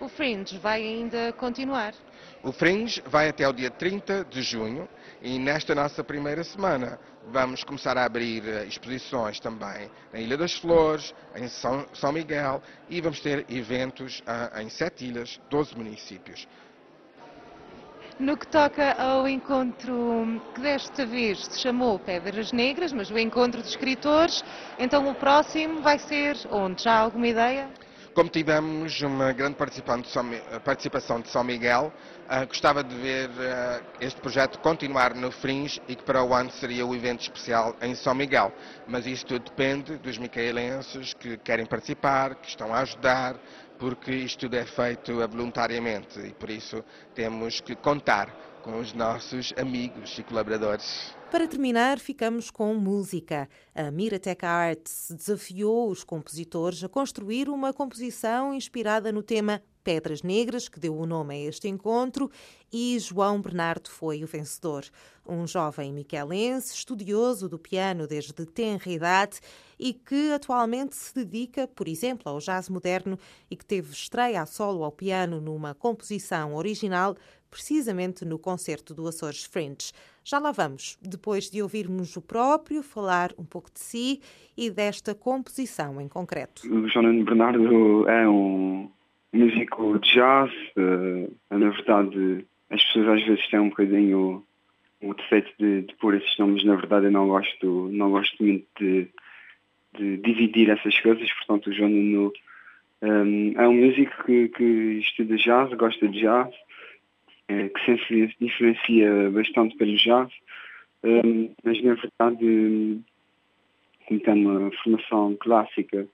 O 0.00 0.08
Fringe 0.08 0.58
vai 0.58 0.82
ainda 0.82 1.32
continuar? 1.32 1.94
O 2.42 2.50
Fringe 2.50 3.00
vai 3.06 3.28
até 3.28 3.48
o 3.48 3.52
dia 3.52 3.70
30 3.70 4.24
de 4.24 4.42
junho 4.42 4.88
e 5.22 5.38
nesta 5.38 5.76
nossa 5.76 6.02
primeira 6.02 6.42
semana 6.42 6.98
vamos 7.28 7.62
começar 7.62 7.96
a 7.96 8.04
abrir 8.04 8.42
eh, 8.44 8.64
exposições 8.64 9.38
também 9.38 9.88
na 10.12 10.18
Ilha 10.18 10.36
das 10.36 10.54
Flores, 10.54 11.14
em 11.36 11.46
São, 11.46 12.12
Miguel 12.12 12.60
e 12.90 13.00
vamos 13.00 13.20
ter 13.20 13.46
eventos 13.48 14.20
uh, 14.20 14.58
em 14.60 14.68
sete 14.68 15.04
ilhas, 15.04 15.40
12 15.48 15.76
municípios. 15.76 16.48
No 18.22 18.36
que 18.36 18.46
toca 18.46 18.92
ao 18.92 19.26
encontro 19.26 20.40
que 20.54 20.60
desta 20.60 21.04
vez 21.04 21.44
se 21.44 21.58
chamou 21.58 21.98
Pedras 21.98 22.52
Negras, 22.52 22.92
mas 22.92 23.10
o 23.10 23.18
encontro 23.18 23.60
de 23.60 23.66
escritores, 23.66 24.44
então 24.78 25.10
o 25.10 25.14
próximo 25.16 25.82
vai 25.82 25.98
ser 25.98 26.36
onde? 26.48 26.84
Já 26.84 26.92
há 26.92 26.98
alguma 27.00 27.26
ideia? 27.26 27.68
Como 28.14 28.30
tivemos 28.30 29.00
uma 29.00 29.32
grande 29.32 29.56
participação 29.56 31.20
de 31.20 31.30
São 31.30 31.42
Miguel, 31.42 31.92
uh, 32.30 32.46
gostava 32.46 32.84
de 32.84 32.94
ver 32.94 33.28
uh, 33.28 33.82
este 34.00 34.20
projeto 34.20 34.60
continuar 34.60 35.16
no 35.16 35.32
Fringe 35.32 35.82
e 35.88 35.96
que 35.96 36.04
para 36.04 36.22
o 36.22 36.32
ano 36.32 36.50
seria 36.52 36.86
o 36.86 36.94
evento 36.94 37.22
especial 37.22 37.74
em 37.82 37.94
São 37.96 38.14
Miguel. 38.14 38.52
Mas 38.86 39.04
isto 39.04 39.36
depende 39.36 39.96
dos 39.96 40.16
micaelenses 40.16 41.12
que 41.14 41.38
querem 41.38 41.66
participar, 41.66 42.36
que 42.36 42.48
estão 42.48 42.72
a 42.72 42.80
ajudar, 42.80 43.34
porque 43.78 44.12
isto 44.12 44.46
é 44.54 44.64
feito 44.64 45.14
voluntariamente 45.28 46.20
e 46.20 46.32
por 46.32 46.50
isso 46.50 46.84
temos 47.14 47.60
que 47.60 47.74
contar 47.76 48.32
com 48.62 48.78
os 48.78 48.92
nossos 48.92 49.52
amigos 49.56 50.18
e 50.18 50.22
colaboradores. 50.22 51.14
Para 51.30 51.48
terminar, 51.48 51.98
ficamos 51.98 52.50
com 52.50 52.74
música. 52.74 53.48
A 53.74 53.90
Miratech 53.90 54.44
Arts 54.44 55.12
desafiou 55.16 55.90
os 55.90 56.04
compositores 56.04 56.84
a 56.84 56.88
construir 56.88 57.48
uma 57.48 57.72
composição 57.72 58.54
inspirada 58.54 59.10
no 59.10 59.22
tema 59.22 59.62
Pedras 59.82 60.22
Negras, 60.22 60.68
que 60.68 60.78
deu 60.78 60.96
o 60.96 61.06
nome 61.06 61.34
a 61.34 61.48
este 61.48 61.68
encontro, 61.68 62.30
e 62.72 62.98
João 62.98 63.40
Bernardo 63.40 63.90
foi 63.90 64.22
o 64.22 64.26
vencedor. 64.26 64.84
Um 65.26 65.46
jovem 65.46 65.92
miquelense, 65.92 66.74
estudioso 66.74 67.48
do 67.48 67.58
piano 67.58 68.06
desde 68.06 68.32
tenra 68.46 68.90
idade 68.90 69.40
e 69.82 69.92
que 69.92 70.30
atualmente 70.30 70.94
se 70.94 71.12
dedica, 71.12 71.66
por 71.66 71.88
exemplo, 71.88 72.30
ao 72.30 72.38
jazz 72.38 72.68
moderno 72.68 73.18
e 73.50 73.56
que 73.56 73.66
teve 73.66 73.90
estreia 73.90 74.40
a 74.40 74.46
solo 74.46 74.84
ao 74.84 74.92
piano 74.92 75.40
numa 75.40 75.74
composição 75.74 76.54
original 76.54 77.16
precisamente 77.50 78.24
no 78.24 78.38
concerto 78.38 78.94
do 78.94 79.06
Açores 79.08 79.44
Fringe. 79.44 79.92
Já 80.24 80.38
lá 80.38 80.52
vamos, 80.52 80.96
depois 81.02 81.50
de 81.50 81.60
ouvirmos 81.60 82.16
o 82.16 82.22
próprio 82.22 82.80
falar 82.80 83.32
um 83.36 83.44
pouco 83.44 83.72
de 83.72 83.80
si 83.80 84.20
e 84.56 84.70
desta 84.70 85.16
composição 85.16 86.00
em 86.00 86.08
concreto. 86.08 86.62
O 86.72 86.88
Jonan 86.88 87.24
Bernardo 87.24 88.08
é 88.08 88.28
um 88.28 88.88
músico 89.32 89.98
de 89.98 90.14
jazz. 90.14 90.52
Uh, 90.76 91.34
na 91.50 91.70
verdade, 91.70 92.46
as 92.70 92.82
pessoas 92.84 93.18
às 93.18 93.26
vezes 93.26 93.48
têm 93.48 93.58
um 93.58 93.68
bocadinho 93.68 94.44
o 95.02 95.14
defeito 95.14 95.52
de, 95.58 95.82
de 95.82 95.94
pôr 95.96 96.14
esses 96.14 96.38
nomes. 96.38 96.64
Na 96.64 96.76
verdade, 96.76 97.06
eu 97.06 97.10
não 97.10 97.26
gosto, 97.26 97.88
não 97.90 98.12
gosto 98.12 98.40
muito 98.42 98.64
de, 98.78 99.08
de 99.96 100.16
dividir 100.18 100.70
essas 100.70 100.98
coisas. 101.00 101.32
Portanto, 101.34 101.68
o 101.68 101.72
Jonan 101.72 102.30
um, 103.02 103.52
é 103.56 103.68
um 103.68 103.74
músico 103.74 104.24
que, 104.24 104.48
que 104.48 104.64
estuda 105.00 105.36
jazz, 105.36 105.72
gosta 105.74 106.08
de 106.08 106.20
jazz 106.20 106.54
é, 107.48 107.68
que 107.68 107.84
se 107.84 108.34
influencia 108.40 109.30
bastante 109.30 109.76
pelo 109.76 109.96
jazz, 109.96 110.30
um, 111.02 111.50
mas 111.64 111.82
na 111.82 111.94
verdade, 111.94 113.00
como 114.06 114.20
tem 114.20 114.46
uma 114.46 114.70
formação 114.82 115.36
clássica, 115.40 116.06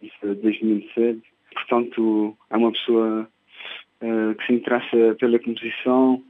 isso 0.00 0.16
é 0.22 0.34
desde 0.34 0.64
muito 0.64 0.92
cedo, 0.92 1.22
portanto 1.52 2.36
é 2.50 2.56
uma 2.56 2.72
pessoa 2.72 3.28
uh, 4.00 4.34
que 4.36 4.46
se 4.46 4.52
interessa 4.52 5.16
pela 5.18 5.38
composição 5.38 6.22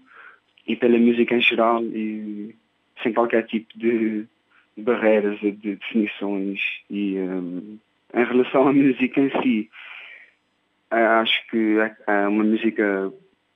e 0.67 0.77
pela 0.77 0.99
música 0.99 1.35
em 1.35 1.41
geral 1.41 1.83
e 1.85 2.55
sem 3.03 3.13
qualquer 3.13 3.47
tipo 3.47 3.79
de 3.79 4.27
barreiras 4.77 5.39
de 5.41 5.53
definições 5.53 6.61
e 6.91 7.19
um, 7.19 7.79
em 8.15 8.25
relação 8.25 8.69
à 8.69 8.73
música 8.73 9.21
em 9.21 9.31
si 9.43 9.71
acho 10.91 11.47
que 11.49 11.77
é, 12.07 12.29
uma 12.29 12.45
música 12.45 13.13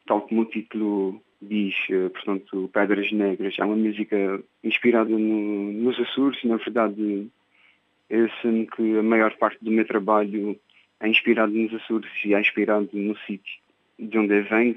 tal 0.07 0.23
como 0.23 0.43
o 0.43 0.47
título 0.47 1.23
diz, 1.41 1.75
eh, 1.91 2.09
portanto, 2.09 2.69
Pedras 2.73 3.13
Negras. 3.13 3.55
É 3.59 3.65
uma 3.65 3.77
música 3.77 4.43
inspirada 4.65 5.11
no, 5.11 5.73
nos 5.73 5.99
Açores, 6.01 6.43
na 6.45 6.57
verdade, 6.57 7.29
eu 8.11 8.25
assumo 8.25 8.67
que 8.67 8.99
a 8.99 9.03
maior 9.03 9.37
parte 9.37 9.63
do 9.63 9.71
meu 9.71 9.87
trabalho 9.87 10.59
é 11.01 11.09
inspirado 11.09 11.53
nos 11.53 11.73
Açores 11.75 12.11
e 12.25 12.35
é 12.35 12.41
inspirado 12.41 12.89
no 12.93 13.17
sítio 13.19 13.61
de 13.99 14.19
onde 14.19 14.35
eu 14.35 14.45
venho, 14.45 14.77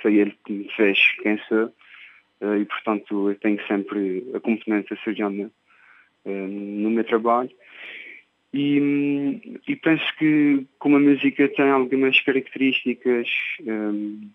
foi 0.00 0.16
ele 0.16 0.36
que 0.44 0.52
me 0.52 0.70
fez 0.72 0.98
quem 1.22 1.38
sou, 1.48 1.72
e 2.40 2.64
portanto 2.64 3.30
eu 3.30 3.34
tenho 3.36 3.64
sempre 3.66 4.24
a 4.34 4.40
componente 4.40 4.92
açoriana 4.92 5.50
eh, 6.24 6.46
no 6.46 6.90
meu 6.90 7.04
trabalho. 7.04 7.50
E, 8.52 9.60
e, 9.66 9.74
penso 9.74 10.04
que 10.16 10.64
como 10.78 10.96
a 10.96 11.00
música 11.00 11.48
tem 11.48 11.70
algumas 11.70 12.20
características 12.20 13.28
um, 13.66 14.30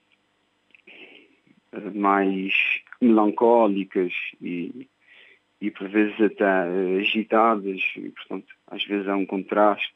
mais 1.96 2.54
melancólicas 3.00 4.12
e, 4.42 4.90
e 5.62 5.72
por 5.72 5.88
vezes 5.88 6.20
até 6.20 6.46
agitadas, 7.00 7.82
e, 7.96 8.10
portanto 8.10 8.54
às 8.68 8.84
vezes 8.86 9.08
há 9.08 9.16
um 9.16 9.26
contraste. 9.26 9.94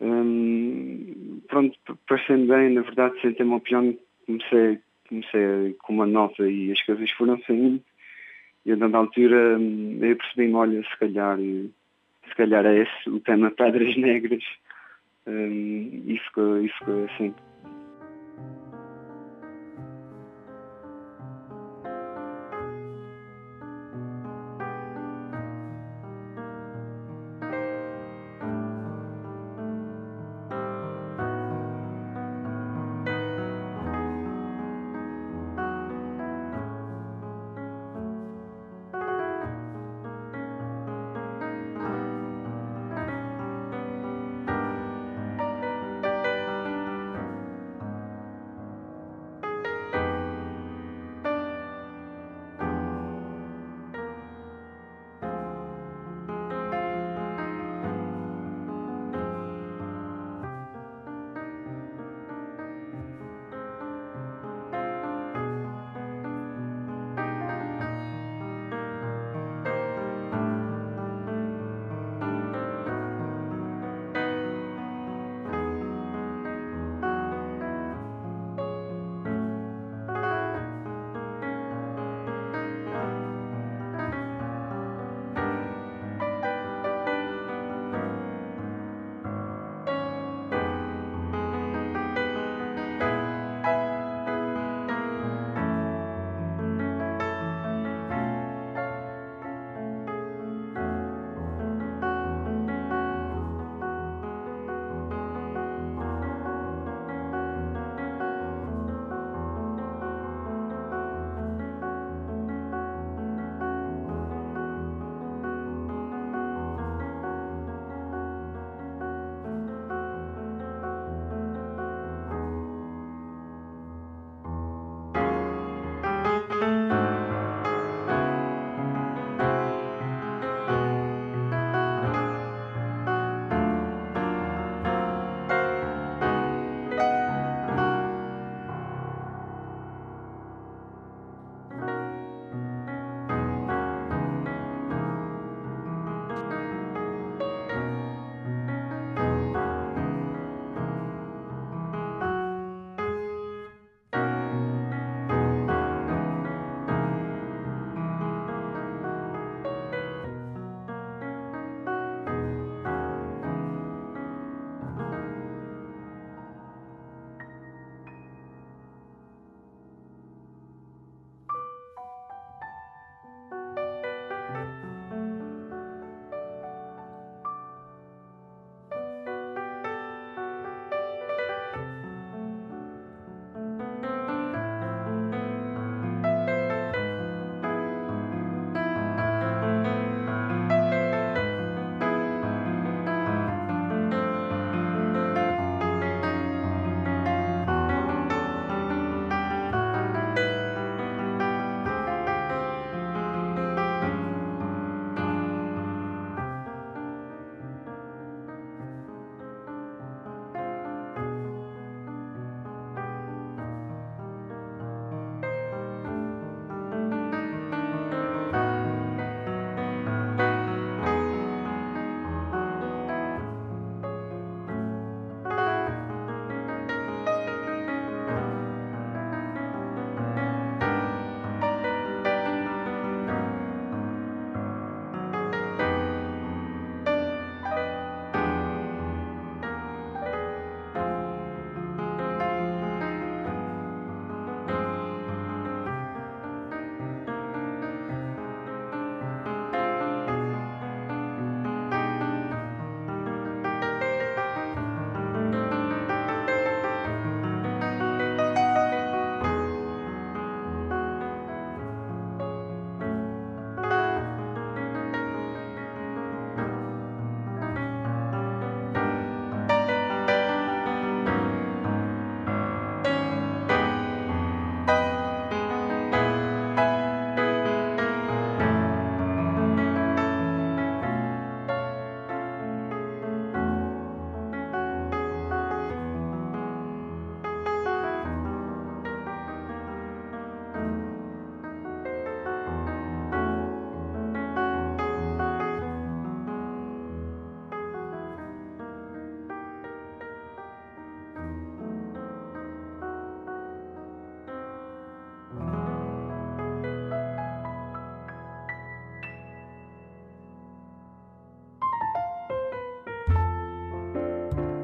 Um, 0.00 1.42
pronto, 1.48 1.78
parecendo 2.08 2.46
bem, 2.46 2.70
na 2.70 2.82
verdade, 2.82 3.20
sentei-me 3.20 3.52
ao 3.52 3.60
piano, 3.60 3.98
comecei, 4.24 4.78
comecei 5.08 5.74
com 5.82 5.94
uma 5.94 6.06
nota 6.06 6.48
e 6.48 6.70
as 6.72 6.82
coisas 6.82 7.10
foram 7.12 7.40
saindo. 7.46 7.82
E 8.64 8.72
a 8.72 8.76
dada 8.76 8.98
altura 8.98 9.58
eu 9.58 10.16
percebi-me, 10.16 10.54
olha, 10.54 10.82
se 10.82 10.98
calhar 10.98 11.38
se 11.38 12.34
calhar 12.36 12.66
é 12.66 12.82
esse 12.82 13.10
o 13.10 13.20
tema 13.20 13.50
Pedras 13.50 13.96
Negras 13.96 14.44
um, 15.26 16.02
e, 16.06 16.18
ficou, 16.24 16.58
e 16.62 16.68
ficou 16.68 17.04
assim. 17.04 17.34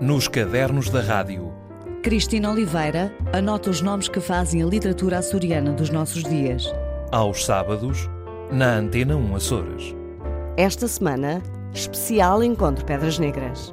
Nos 0.05 0.29
cadernos 0.29 0.91
da 0.91 1.01
rádio. 1.01 1.51
Cristina 2.03 2.51
Oliveira 2.51 3.11
anota 3.33 3.71
os 3.71 3.81
nomes 3.81 4.07
que 4.07 4.21
fazem 4.21 4.63
a 4.63 4.67
literatura 4.67 5.17
açoriana 5.17 5.73
dos 5.73 5.89
nossos 5.89 6.23
dias. 6.23 6.71
Aos 7.11 7.43
sábados, 7.47 8.07
na 8.53 8.75
Antena 8.75 9.17
1 9.17 9.35
Açores. 9.35 9.97
Esta 10.59 10.87
semana, 10.87 11.43
especial 11.73 12.45
Encontro 12.45 12.85
Pedras 12.85 13.19
Negras. 13.19 13.73